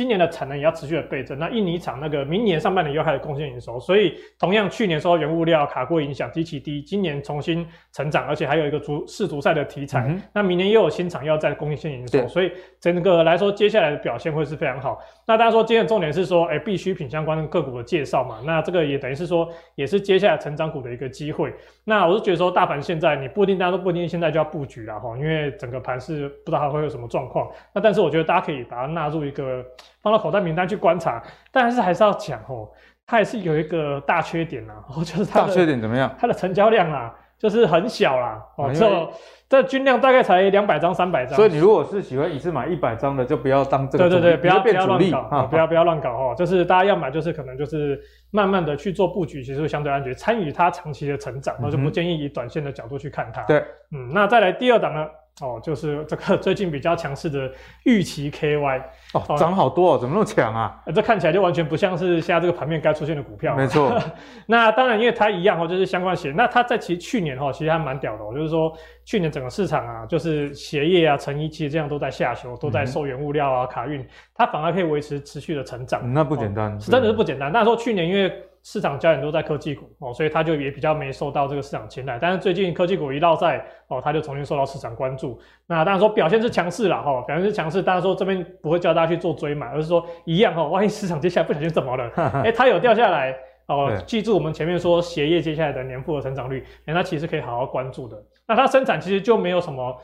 [0.00, 14.98] 今年的产能也要持续的倍增，那印尼厂那个明年上半年又开始贡献营收，所以同样去年受到原物料卡过影响，极其低，今年重新成长，而且还有一个足世足赛的题材，嗯、那明年又有新厂要再贡献营收，所以整个来说接下来的表现会是非常好。
[15.30, 21.54] 那大家说今天的重点是说，哎、欸，必需品相关的个股的介绍嘛，那这个也等于是说也是接下来成长股的一个机会。
[21.84, 27.48] 那我是觉得说大盘现在你不一定大家都不一定现在就要布局了哈，因为整个盘是不知道它会有什么状况。
[27.72, 29.64] 那但是我觉得大家可以把它纳入一个。
[30.02, 31.22] 放到口袋名单去观察，
[31.52, 32.66] 但是还是要讲哦，
[33.06, 36.10] 它也是有一个大缺点呐，哦， 就是它的大缺点怎么样？
[36.18, 39.08] 它的成交量啊，就是很小啦，哦，这
[39.48, 41.34] 这均量大概才两百张、三百张。
[41.34, 44.10] 所以你如果是喜欢一次买一百张的，就不要当这个。
[44.10, 46.34] 对对对，不要不要乱搞，啊、不要不要乱搞哦。
[46.36, 47.98] 就是大家要买，就是可能就是
[48.30, 53.42] 慢慢的去做布局，其实会相对安全，参与它长期的成长，我就不建议以短线的角度去看它。
[53.44, 55.06] 对，嗯，那再来第二档呢？
[55.40, 57.50] 哦，就是这个最近比较强势的
[57.84, 58.82] 玉期 KY
[59.14, 60.80] 哦，涨好多哦，怎么那么强啊？
[60.94, 63.56] 这看起来就完全不像是现在这个盘面该出现的股票。
[63.56, 63.96] 没错，
[64.46, 66.32] 那当然，因为它一样哦，就是相关鞋。
[66.36, 68.72] 那它在其实去年哈，其实还蛮屌的哦，就是说
[69.04, 76.00] 去年整个市场啊，就是鞋业啊、成衣其实这样都在下修，都在受原物料啊、卡运，它反而可以维持持续的成长。
[76.04, 77.50] 嗯，那不简单，哦，是真的是不简单。
[77.50, 78.32] 那时候去年因为
[78.62, 82.18] 市场焦点都在科技股哦，所以它就也比较没受到这个市场青睐。
[82.20, 85.40] 但是最近科技股一落赛哦，它就重新受到市场关注。
[85.66, 87.82] 那当然说表现是强势了哈，表现是强势。
[87.82, 92.10] 当然说这边不会叫大家去做追买，而是说一样哈，万一市场接下来不小心怎么了？
[92.16, 93.34] 哎、欸，它有掉下来
[93.66, 93.96] 哦。
[94.06, 98.16] 记住我们前面说鞋业接下来的年复合成长率，哎、欸，那其实可以好好关注的。
[98.46, 99.96] 那它生产其实就没有什么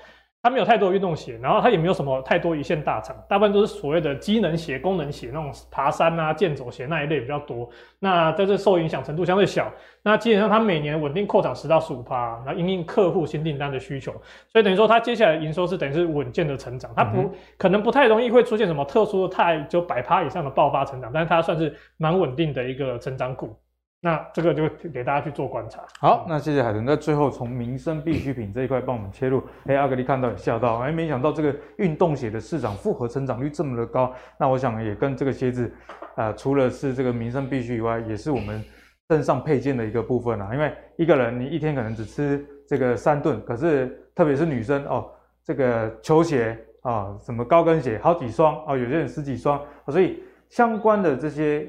[0.43, 7.69] 它没有太多运动鞋，然后它也没有什么太多一线大厂，大部分都是所谓的机能鞋、功能鞋，那种爬山啊、健走鞋那一类比较多。
[7.99, 9.73] 那在这受影响程度相对小。
[10.03, 14.13] 那基本上它每年稳定扩产十到十五趴，然后因应客户新订单的需求，
[14.53, 16.93] 所以等于说它接下来营收是等于是稳健的成长。
[16.95, 23.59] 它不、嗯、可能不太容易会出现什么特殊的太就百趴以上的爆发成长，但是它算是蛮稳定的一个成长股。
[24.07, 25.83] 那这个就给大家去做观察。
[25.99, 29.43] 好，那谢谢海豚那最后从民生必需品这一块帮我们切入。
[29.65, 34.15] 哎，阿格力看到也吓到，哎，没想到这个运动鞋的市场复合成长率这么的高。
[34.39, 35.69] 那我想也跟这个鞋子，
[36.15, 38.63] 呃，除了是这个民生必需以外，也是我们
[39.11, 40.55] 身上配件的一个部分啊。
[40.55, 45.11] 因为一个人你一天可能只吃这个三顿，可是特别是女生哦，
[45.43, 51.69] 这个球鞋啊、哦，什么高跟鞋好几双啊、哦，有些人十几双，所以相关的这些。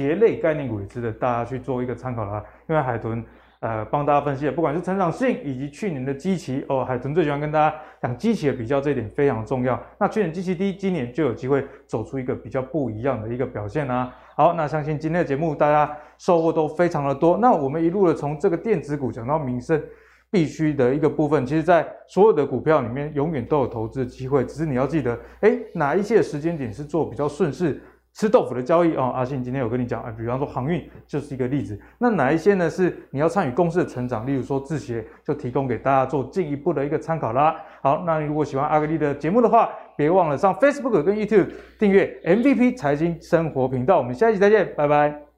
[0.00, 3.22] 鞋类概念股也值得大家去做一个参考啦，因为海豚
[3.60, 9.78] 呃帮大家分析的，不管是成长性以及去年的基期哦，海豚最喜欢跟大家讲基期的比较，这一点非常重要。
[9.98, 14.10] 那去年基期低，今年就有机会走出一个比较不一样的一个表现啊。
[14.34, 17.36] 好，那相信今天的节目大家收获都非常的多。
[17.36, 19.78] 那我们一路的从这个电子股讲到民生
[20.30, 27.82] 必须的一个部分，其实在所有的股票里面永远都有投资的机会，只是你要记得，哎，哪一些时间点是做比较顺势。
[28.12, 31.80] 吃豆腐的交易哦，阿信今天有跟你讲，啊，比方说航运就是一个例子。
[31.98, 32.68] 那哪一些呢？
[32.68, 34.26] 是你要参与公司的成长？
[34.26, 37.56] 例如说制鞋，就提供给大家做进一步的一个参考啦。
[37.80, 41.48] 好，那你如果喜欢阿格力的节目的话，别忘了上 Facebook 跟 YouTube
[41.78, 43.98] 订阅 MVP 财经生活频道。
[43.98, 45.29] 我们下一期再见，拜拜。